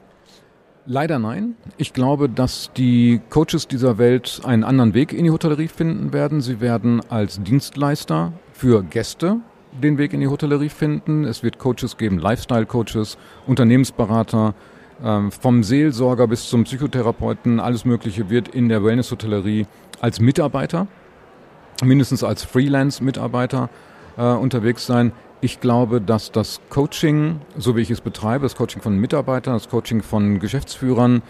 Leider 0.92 1.20
nein. 1.20 1.54
Ich 1.78 1.94
glaube, 1.94 2.28
dass 2.30 2.72
die 2.76 3.22
Coaches 3.30 3.68
dieser 3.68 4.00
Welt 4.00 4.42
einen 4.44 4.64
anderen 4.64 4.96
Weg 4.96 5.14
in 5.14 5.24
die 5.24 5.30
Hotellerie 5.30 5.68
finden 5.68 6.14
werden. 6.14 6.42
Sie 6.42 6.62
werden 6.62 7.00
als 7.10 7.40
Dienstleister 7.44 8.34
für 8.54 8.82
Gäste 8.82 9.38
den 9.72 10.00
Weg 10.00 10.14
in 10.14 10.20
die 10.20 10.28
Hotellerie 10.28 10.70
finden. 10.70 11.26
Es 11.26 11.44
wird 11.44 11.60
Coaches 11.60 11.96
geben, 11.98 12.18
Lifestyle-Coaches, 12.18 13.20
Unternehmensberater, 13.46 14.56
ähm, 15.04 15.32
vom 15.32 15.62
Seelsorger 15.62 16.26
bis 16.26 16.50
zum 16.50 16.64
Psychotherapeuten. 16.64 17.60
Alles 17.60 17.86
Mögliche 17.86 18.32
wird 18.32 18.48
in 18.48 18.68
der 18.68 18.84
Wellness-Hotellerie 18.84 19.68
als 20.02 20.20
Mitarbeiter 20.20 20.88
mindestens 21.84 22.24
als 22.24 22.44
Freelance-Mitarbeiter 22.44 23.70
äh, 24.18 24.24
unterwegs 24.24 24.88
sein. 24.88 25.12
Ich 25.42 25.62
glaube, 25.62 26.02
dass 26.02 26.34
das 26.34 26.60
Coaching, 26.70 27.40
so 27.58 27.78
wie 27.78 27.82
ich 27.82 27.92
es 27.92 28.02
betreibe, 28.02 28.44
das 28.44 28.58
Coaching 28.58 28.82
von 28.82 28.98
Mitarbeitern, 28.98 29.54
das 29.54 29.70
Coaching 29.70 30.02
von 30.02 30.40
Geschäftsführern 30.40 31.22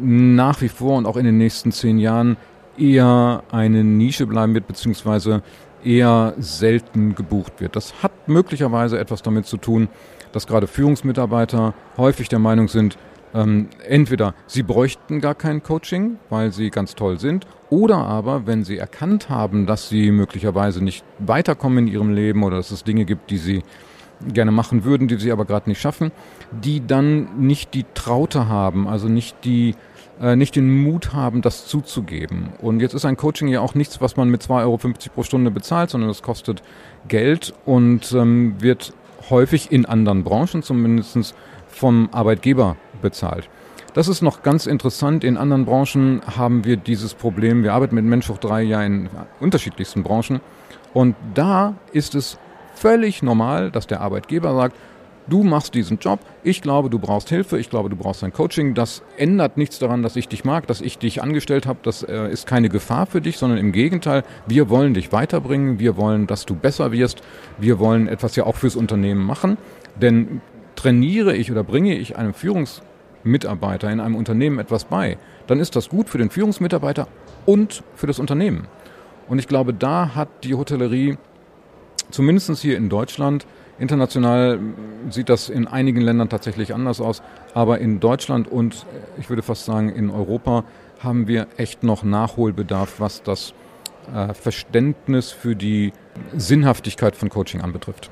nach 0.00 0.60
wie 0.62 0.68
vor 0.68 0.98
und 0.98 1.06
auch 1.06 1.16
in 1.16 1.24
den 1.24 1.38
nächsten 1.38 1.70
zehn 1.70 1.98
Jahren 1.98 2.36
eher 2.76 3.44
eine 3.52 3.84
Nische 3.84 4.26
bleiben 4.26 4.52
wird, 4.54 4.66
beziehungsweise 4.66 5.42
eher 5.84 6.34
selten 6.38 7.14
gebucht 7.14 7.60
wird. 7.60 7.76
Das 7.76 8.02
hat 8.02 8.10
möglicherweise 8.26 8.98
etwas 8.98 9.22
damit 9.22 9.46
zu 9.46 9.58
tun, 9.58 9.88
dass 10.32 10.48
gerade 10.48 10.66
Führungsmitarbeiter 10.66 11.72
häufig 11.96 12.28
der 12.28 12.40
Meinung 12.40 12.66
sind, 12.66 12.98
ähm, 13.36 13.68
entweder 13.86 14.34
sie 14.46 14.62
bräuchten 14.62 15.20
gar 15.20 15.34
kein 15.34 15.62
Coaching, 15.62 16.18
weil 16.30 16.52
sie 16.52 16.70
ganz 16.70 16.94
toll 16.94 17.20
sind, 17.20 17.46
oder 17.68 17.98
aber, 17.98 18.46
wenn 18.46 18.64
sie 18.64 18.78
erkannt 18.78 19.28
haben, 19.28 19.66
dass 19.66 19.88
sie 19.88 20.10
möglicherweise 20.10 20.82
nicht 20.82 21.04
weiterkommen 21.18 21.86
in 21.86 21.92
ihrem 21.92 22.14
Leben 22.14 22.42
oder 22.42 22.56
dass 22.56 22.70
es 22.70 22.84
Dinge 22.84 23.04
gibt, 23.04 23.30
die 23.30 23.38
sie 23.38 23.62
gerne 24.32 24.52
machen 24.52 24.84
würden, 24.84 25.08
die 25.08 25.16
sie 25.16 25.32
aber 25.32 25.44
gerade 25.44 25.68
nicht 25.68 25.80
schaffen, 25.80 26.12
die 26.50 26.86
dann 26.86 27.38
nicht 27.38 27.74
die 27.74 27.84
Traute 27.92 28.48
haben, 28.48 28.88
also 28.88 29.08
nicht 29.08 29.44
die 29.44 29.74
äh, 30.20 30.34
nicht 30.34 30.56
den 30.56 30.82
Mut 30.82 31.12
haben, 31.12 31.42
das 31.42 31.66
zuzugeben. 31.66 32.48
Und 32.62 32.80
jetzt 32.80 32.94
ist 32.94 33.04
ein 33.04 33.18
Coaching 33.18 33.48
ja 33.48 33.60
auch 33.60 33.74
nichts, 33.74 34.00
was 34.00 34.16
man 34.16 34.30
mit 34.30 34.42
2,50 34.42 34.62
Euro 34.62 34.78
pro 35.14 35.22
Stunde 35.24 35.50
bezahlt, 35.50 35.90
sondern 35.90 36.08
das 36.08 36.22
kostet 36.22 36.62
Geld 37.08 37.52
und 37.66 38.12
ähm, 38.12 38.54
wird 38.60 38.94
häufig 39.28 39.72
in 39.72 39.84
anderen 39.84 40.24
Branchen 40.24 40.62
zumindest 40.62 41.34
vom 41.68 42.08
Arbeitgeber 42.12 42.76
bezahlt. 43.06 43.48
Das 43.94 44.08
ist 44.08 44.20
noch 44.20 44.42
ganz 44.42 44.66
interessant. 44.66 45.24
In 45.24 45.36
anderen 45.36 45.64
Branchen 45.64 46.20
haben 46.36 46.64
wir 46.64 46.76
dieses 46.76 47.14
Problem. 47.14 47.62
Wir 47.62 47.72
arbeiten 47.72 47.94
mit 47.94 48.04
Mensch 48.04 48.28
hoch 48.28 48.38
drei 48.38 48.62
ja 48.62 48.82
in 48.82 49.08
unterschiedlichsten 49.40 50.02
Branchen. 50.02 50.40
Und 50.92 51.14
da 51.34 51.74
ist 51.92 52.14
es 52.14 52.38
völlig 52.74 53.22
normal, 53.22 53.70
dass 53.70 53.86
der 53.86 54.00
Arbeitgeber 54.00 54.54
sagt, 54.54 54.76
du 55.28 55.42
machst 55.42 55.74
diesen 55.74 55.98
Job, 55.98 56.20
ich 56.42 56.62
glaube, 56.62 56.90
du 56.90 56.98
brauchst 56.98 57.28
Hilfe, 57.30 57.58
ich 57.58 57.70
glaube, 57.70 57.88
du 57.88 57.96
brauchst 57.96 58.22
ein 58.22 58.32
Coaching. 58.32 58.74
Das 58.74 59.02
ändert 59.16 59.56
nichts 59.56 59.78
daran, 59.78 60.02
dass 60.02 60.16
ich 60.16 60.28
dich 60.28 60.44
mag, 60.44 60.66
dass 60.66 60.80
ich 60.80 60.98
dich 60.98 61.22
angestellt 61.22 61.66
habe. 61.66 61.78
Das 61.82 62.02
äh, 62.02 62.30
ist 62.30 62.46
keine 62.46 62.68
Gefahr 62.68 63.06
für 63.06 63.20
dich, 63.20 63.38
sondern 63.38 63.58
im 63.58 63.72
Gegenteil, 63.72 64.24
wir 64.46 64.68
wollen 64.68 64.94
dich 64.94 65.12
weiterbringen, 65.12 65.78
wir 65.78 65.96
wollen, 65.96 66.26
dass 66.26 66.44
du 66.44 66.54
besser 66.54 66.92
wirst, 66.92 67.22
wir 67.58 67.78
wollen 67.78 68.08
etwas 68.08 68.36
ja 68.36 68.44
auch 68.44 68.56
fürs 68.56 68.76
Unternehmen 68.76 69.24
machen. 69.24 69.56
Denn 70.00 70.42
trainiere 70.74 71.34
ich 71.34 71.50
oder 71.50 71.64
bringe 71.64 71.96
ich 71.96 72.16
einem 72.16 72.34
Führungsmitarbeiter 73.26 73.90
in 73.90 74.00
einem 74.00 74.14
Unternehmen 74.14 74.58
etwas 74.58 74.84
bei, 74.84 75.18
dann 75.46 75.58
ist 75.58 75.74
das 75.74 75.88
gut 75.88 76.08
für 76.08 76.18
den 76.18 76.30
Führungsmitarbeiter 76.30 77.08
und 77.44 77.82
für 77.94 78.06
das 78.06 78.18
Unternehmen. 78.18 78.68
Und 79.28 79.38
ich 79.40 79.48
glaube, 79.48 79.74
da 79.74 80.14
hat 80.14 80.28
die 80.44 80.54
Hotellerie, 80.54 81.18
zumindest 82.10 82.60
hier 82.60 82.76
in 82.76 82.88
Deutschland, 82.88 83.46
international 83.78 84.60
sieht 85.10 85.28
das 85.28 85.48
in 85.48 85.66
einigen 85.66 86.00
Ländern 86.00 86.28
tatsächlich 86.28 86.72
anders 86.72 87.00
aus, 87.00 87.20
aber 87.52 87.80
in 87.80 87.98
Deutschland 87.98 88.48
und 88.48 88.86
ich 89.18 89.28
würde 89.28 89.42
fast 89.42 89.64
sagen 89.64 89.90
in 89.90 90.10
Europa 90.10 90.64
haben 91.00 91.26
wir 91.26 91.48
echt 91.56 91.82
noch 91.82 92.04
Nachholbedarf, 92.04 93.00
was 93.00 93.22
das 93.22 93.52
äh, 94.14 94.32
Verständnis 94.34 95.32
für 95.32 95.56
die 95.56 95.92
Sinnhaftigkeit 96.36 97.16
von 97.16 97.28
Coaching 97.28 97.60
anbetrifft. 97.60 98.10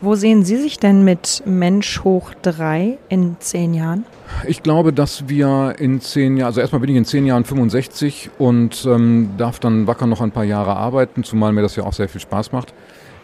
Wo 0.00 0.14
sehen 0.14 0.44
Sie 0.44 0.56
sich 0.56 0.78
denn 0.78 1.04
mit 1.04 1.42
Mensch 1.44 2.04
hoch 2.04 2.30
drei 2.42 2.98
in 3.08 3.36
zehn 3.40 3.74
Jahren? 3.74 4.04
Ich 4.46 4.62
glaube, 4.62 4.92
dass 4.92 5.28
wir 5.28 5.74
in 5.80 6.00
zehn 6.00 6.36
Jahren, 6.36 6.46
also 6.46 6.60
erstmal 6.60 6.80
bin 6.80 6.90
ich 6.90 6.96
in 6.96 7.04
zehn 7.04 7.26
Jahren 7.26 7.44
65 7.44 8.30
und 8.38 8.86
ähm, 8.88 9.30
darf 9.38 9.58
dann 9.58 9.88
wacker 9.88 10.06
noch 10.06 10.20
ein 10.20 10.30
paar 10.30 10.44
Jahre 10.44 10.76
arbeiten, 10.76 11.24
zumal 11.24 11.52
mir 11.52 11.62
das 11.62 11.74
ja 11.74 11.82
auch 11.82 11.92
sehr 11.92 12.08
viel 12.08 12.20
Spaß 12.20 12.52
macht. 12.52 12.72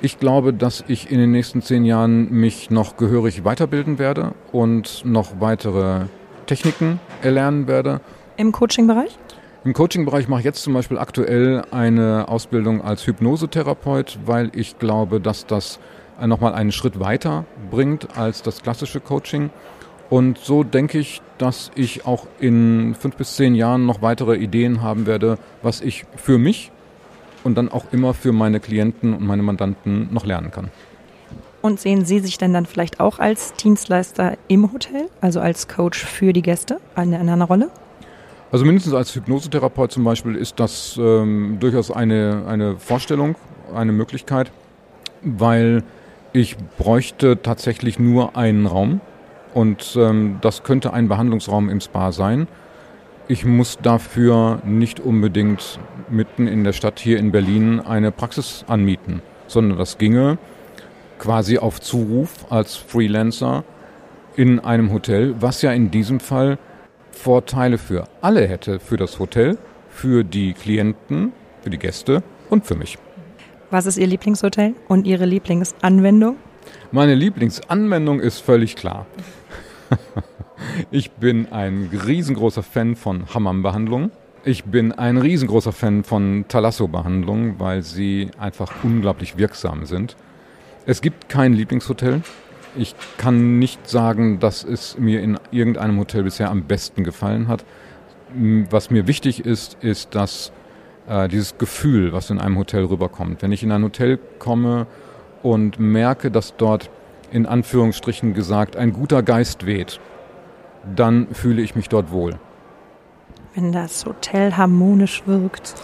Ich 0.02 0.18
glaube, 0.18 0.52
dass 0.52 0.82
ich 0.88 1.12
in 1.12 1.18
den 1.18 1.30
nächsten 1.30 1.62
zehn 1.62 1.84
Jahren 1.84 2.28
mich 2.32 2.70
noch 2.70 2.96
gehörig 2.96 3.44
weiterbilden 3.44 4.00
werde 4.00 4.32
und 4.50 5.04
noch 5.04 5.40
weitere 5.40 6.06
Techniken 6.46 6.98
erlernen 7.22 7.68
werde. 7.68 8.00
Im 8.36 8.50
Coaching-Bereich? 8.50 9.16
Im 9.64 9.74
Coaching-Bereich 9.74 10.28
mache 10.28 10.40
ich 10.40 10.44
jetzt 10.44 10.62
zum 10.64 10.74
Beispiel 10.74 10.98
aktuell 10.98 11.62
eine 11.70 12.26
Ausbildung 12.28 12.82
als 12.82 13.06
Hypnosetherapeut, 13.06 14.18
weil 14.26 14.50
ich 14.54 14.78
glaube, 14.80 15.20
dass 15.20 15.46
das 15.46 15.78
nochmal 16.24 16.54
einen 16.54 16.72
Schritt 16.72 17.00
weiter 17.00 17.44
bringt 17.70 18.16
als 18.16 18.42
das 18.42 18.62
klassische 18.62 19.00
Coaching. 19.00 19.50
Und 20.10 20.38
so 20.38 20.64
denke 20.64 20.98
ich, 20.98 21.22
dass 21.38 21.70
ich 21.74 22.06
auch 22.06 22.26
in 22.38 22.94
fünf 22.94 23.16
bis 23.16 23.36
zehn 23.36 23.54
Jahren 23.54 23.86
noch 23.86 24.02
weitere 24.02 24.36
Ideen 24.36 24.82
haben 24.82 25.06
werde, 25.06 25.38
was 25.62 25.80
ich 25.80 26.04
für 26.16 26.38
mich 26.38 26.70
und 27.42 27.56
dann 27.56 27.70
auch 27.70 27.86
immer 27.92 28.14
für 28.14 28.32
meine 28.32 28.60
Klienten 28.60 29.14
und 29.14 29.26
meine 29.26 29.42
Mandanten 29.42 30.12
noch 30.12 30.24
lernen 30.24 30.50
kann. 30.50 30.70
Und 31.62 31.80
sehen 31.80 32.04
Sie 32.04 32.18
sich 32.18 32.36
denn 32.36 32.52
dann 32.52 32.66
vielleicht 32.66 33.00
auch 33.00 33.18
als 33.18 33.54
Dienstleister 33.54 34.36
im 34.48 34.70
Hotel, 34.72 35.08
also 35.22 35.40
als 35.40 35.66
Coach 35.66 36.04
für 36.04 36.34
die 36.34 36.42
Gäste 36.42 36.78
in 36.96 37.14
einer 37.14 37.46
Rolle? 37.46 37.70
Also 38.52 38.64
mindestens 38.66 38.92
als 38.94 39.14
Hypnosetherapeut 39.14 39.90
zum 39.90 40.04
Beispiel 40.04 40.36
ist 40.36 40.60
das 40.60 40.96
ähm, 40.96 41.56
durchaus 41.60 41.90
eine, 41.90 42.44
eine 42.46 42.76
Vorstellung, 42.76 43.34
eine 43.74 43.92
Möglichkeit, 43.92 44.52
weil 45.22 45.82
ich 46.34 46.56
bräuchte 46.78 47.40
tatsächlich 47.40 47.98
nur 47.98 48.36
einen 48.36 48.66
Raum 48.66 49.00
und 49.54 49.96
ähm, 49.96 50.38
das 50.40 50.64
könnte 50.64 50.92
ein 50.92 51.08
Behandlungsraum 51.08 51.70
im 51.70 51.80
Spa 51.80 52.10
sein. 52.10 52.48
Ich 53.28 53.46
muss 53.46 53.78
dafür 53.80 54.60
nicht 54.64 54.98
unbedingt 54.98 55.78
mitten 56.10 56.48
in 56.48 56.64
der 56.64 56.72
Stadt 56.72 56.98
hier 56.98 57.18
in 57.18 57.30
Berlin 57.30 57.80
eine 57.80 58.10
Praxis 58.10 58.64
anmieten, 58.66 59.22
sondern 59.46 59.78
das 59.78 59.96
ginge 59.96 60.36
quasi 61.20 61.58
auf 61.58 61.80
Zuruf 61.80 62.50
als 62.50 62.74
Freelancer 62.74 63.62
in 64.34 64.58
einem 64.58 64.92
Hotel, 64.92 65.36
was 65.38 65.62
ja 65.62 65.72
in 65.72 65.92
diesem 65.92 66.18
Fall 66.18 66.58
Vorteile 67.12 67.78
für 67.78 68.08
alle 68.20 68.44
hätte, 68.48 68.80
für 68.80 68.96
das 68.96 69.20
Hotel, 69.20 69.56
für 69.88 70.24
die 70.24 70.52
Klienten, 70.52 71.32
für 71.62 71.70
die 71.70 71.78
Gäste 71.78 72.24
und 72.50 72.66
für 72.66 72.74
mich. 72.74 72.98
Was 73.74 73.86
ist 73.86 73.96
Ihr 73.98 74.06
Lieblingshotel 74.06 74.76
und 74.86 75.04
Ihre 75.04 75.24
Lieblingsanwendung? 75.24 76.36
Meine 76.92 77.16
Lieblingsanwendung 77.16 78.20
ist 78.20 78.38
völlig 78.38 78.76
klar. 78.76 79.04
ich 80.92 81.10
bin 81.10 81.50
ein 81.50 81.90
riesengroßer 82.06 82.62
Fan 82.62 82.94
von 82.94 83.34
Hammam-Behandlungen. 83.34 84.12
Ich 84.44 84.62
bin 84.62 84.92
ein 84.92 85.16
riesengroßer 85.16 85.72
Fan 85.72 86.04
von 86.04 86.44
Thalasso-Behandlungen, 86.46 87.58
weil 87.58 87.82
sie 87.82 88.30
einfach 88.38 88.70
unglaublich 88.84 89.38
wirksam 89.38 89.86
sind. 89.86 90.14
Es 90.86 91.00
gibt 91.00 91.28
kein 91.28 91.52
Lieblingshotel. 91.52 92.22
Ich 92.76 92.94
kann 93.18 93.58
nicht 93.58 93.90
sagen, 93.90 94.38
dass 94.38 94.62
es 94.62 94.96
mir 95.00 95.20
in 95.20 95.36
irgendeinem 95.50 95.98
Hotel 95.98 96.22
bisher 96.22 96.48
am 96.48 96.62
besten 96.62 97.02
gefallen 97.02 97.48
hat. 97.48 97.64
Was 98.70 98.90
mir 98.90 99.08
wichtig 99.08 99.44
ist, 99.44 99.78
ist, 99.82 100.14
dass 100.14 100.52
äh, 101.08 101.28
dieses 101.28 101.58
Gefühl, 101.58 102.12
was 102.12 102.30
in 102.30 102.40
einem 102.40 102.58
Hotel 102.58 102.84
rüberkommt. 102.84 103.42
Wenn 103.42 103.52
ich 103.52 103.62
in 103.62 103.72
ein 103.72 103.82
Hotel 103.82 104.18
komme 104.38 104.86
und 105.42 105.78
merke, 105.78 106.30
dass 106.30 106.56
dort 106.56 106.90
in 107.30 107.46
Anführungsstrichen 107.46 108.34
gesagt 108.34 108.76
ein 108.76 108.92
guter 108.92 109.22
Geist 109.22 109.66
weht, 109.66 110.00
dann 110.94 111.28
fühle 111.32 111.62
ich 111.62 111.74
mich 111.74 111.88
dort 111.88 112.10
wohl. 112.10 112.36
Wenn 113.54 113.72
das 113.72 114.04
Hotel 114.04 114.56
harmonisch 114.56 115.22
wirkt. 115.26 115.74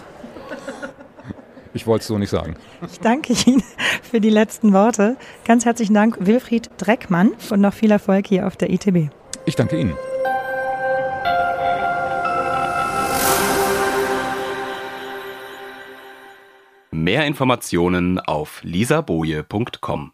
Ich 1.73 1.87
wollte 1.87 2.01
es 2.01 2.07
so 2.07 2.17
nicht 2.17 2.29
sagen. 2.29 2.55
Ich 2.91 2.99
danke 2.99 3.33
Ihnen 3.45 3.63
für 4.01 4.19
die 4.19 4.29
letzten 4.29 4.73
Worte. 4.73 5.15
Ganz 5.45 5.65
herzlichen 5.65 5.93
Dank, 5.93 6.17
Wilfried 6.19 6.69
Dreckmann, 6.77 7.31
und 7.49 7.61
noch 7.61 7.73
viel 7.73 7.91
Erfolg 7.91 8.27
hier 8.27 8.45
auf 8.45 8.57
der 8.57 8.69
ITB. 8.69 9.09
Ich 9.45 9.55
danke 9.55 9.79
Ihnen. 9.79 9.93
Mehr 17.11 17.27
Informationen 17.27 18.19
auf 18.19 18.63
lisaboje.com. 18.63 20.13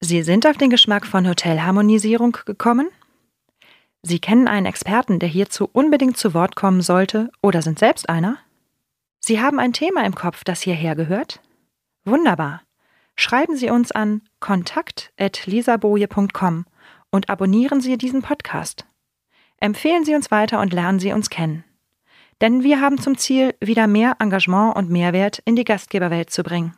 Sie 0.00 0.24
sind 0.24 0.44
auf 0.44 0.56
den 0.56 0.68
Geschmack 0.68 1.06
von 1.06 1.28
Hotelharmonisierung 1.28 2.36
gekommen? 2.46 2.88
Sie 4.02 4.18
kennen 4.18 4.48
einen 4.48 4.66
Experten, 4.66 5.20
der 5.20 5.28
hierzu 5.28 5.70
unbedingt 5.72 6.16
zu 6.16 6.34
Wort 6.34 6.56
kommen 6.56 6.80
sollte, 6.80 7.30
oder 7.42 7.62
sind 7.62 7.78
selbst 7.78 8.08
einer? 8.08 8.38
Sie 9.20 9.40
haben 9.40 9.60
ein 9.60 9.72
Thema 9.72 10.04
im 10.04 10.16
Kopf, 10.16 10.42
das 10.42 10.62
hierher 10.62 10.96
gehört? 10.96 11.40
Wunderbar. 12.04 12.62
Schreiben 13.14 13.56
Sie 13.56 13.70
uns 13.70 13.92
an 13.92 14.22
kontakt.lisaboje.com 14.40 16.64
und 17.12 17.30
abonnieren 17.30 17.80
Sie 17.80 17.96
diesen 17.98 18.22
Podcast. 18.22 18.84
Empfehlen 19.58 20.04
Sie 20.04 20.16
uns 20.16 20.32
weiter 20.32 20.60
und 20.60 20.72
lernen 20.72 20.98
Sie 20.98 21.12
uns 21.12 21.30
kennen. 21.30 21.62
Denn 22.44 22.62
wir 22.62 22.80
haben 22.82 22.98
zum 22.98 23.16
Ziel, 23.16 23.54
wieder 23.58 23.86
mehr 23.86 24.16
Engagement 24.18 24.76
und 24.76 24.90
Mehrwert 24.90 25.40
in 25.46 25.56
die 25.56 25.64
Gastgeberwelt 25.64 26.28
zu 26.28 26.42
bringen. 26.42 26.76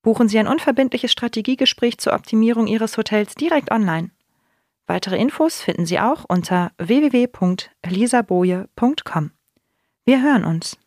Buchen 0.00 0.26
Sie 0.26 0.38
ein 0.38 0.48
unverbindliches 0.48 1.12
Strategiegespräch 1.12 1.98
zur 1.98 2.14
Optimierung 2.14 2.66
Ihres 2.66 2.96
Hotels 2.96 3.34
direkt 3.34 3.70
online. 3.70 4.10
Weitere 4.86 5.18
Infos 5.18 5.60
finden 5.60 5.84
Sie 5.84 6.00
auch 6.00 6.24
unter 6.26 6.72
www.elisaboje.com. 6.78 9.30
Wir 10.06 10.22
hören 10.22 10.44
uns. 10.46 10.78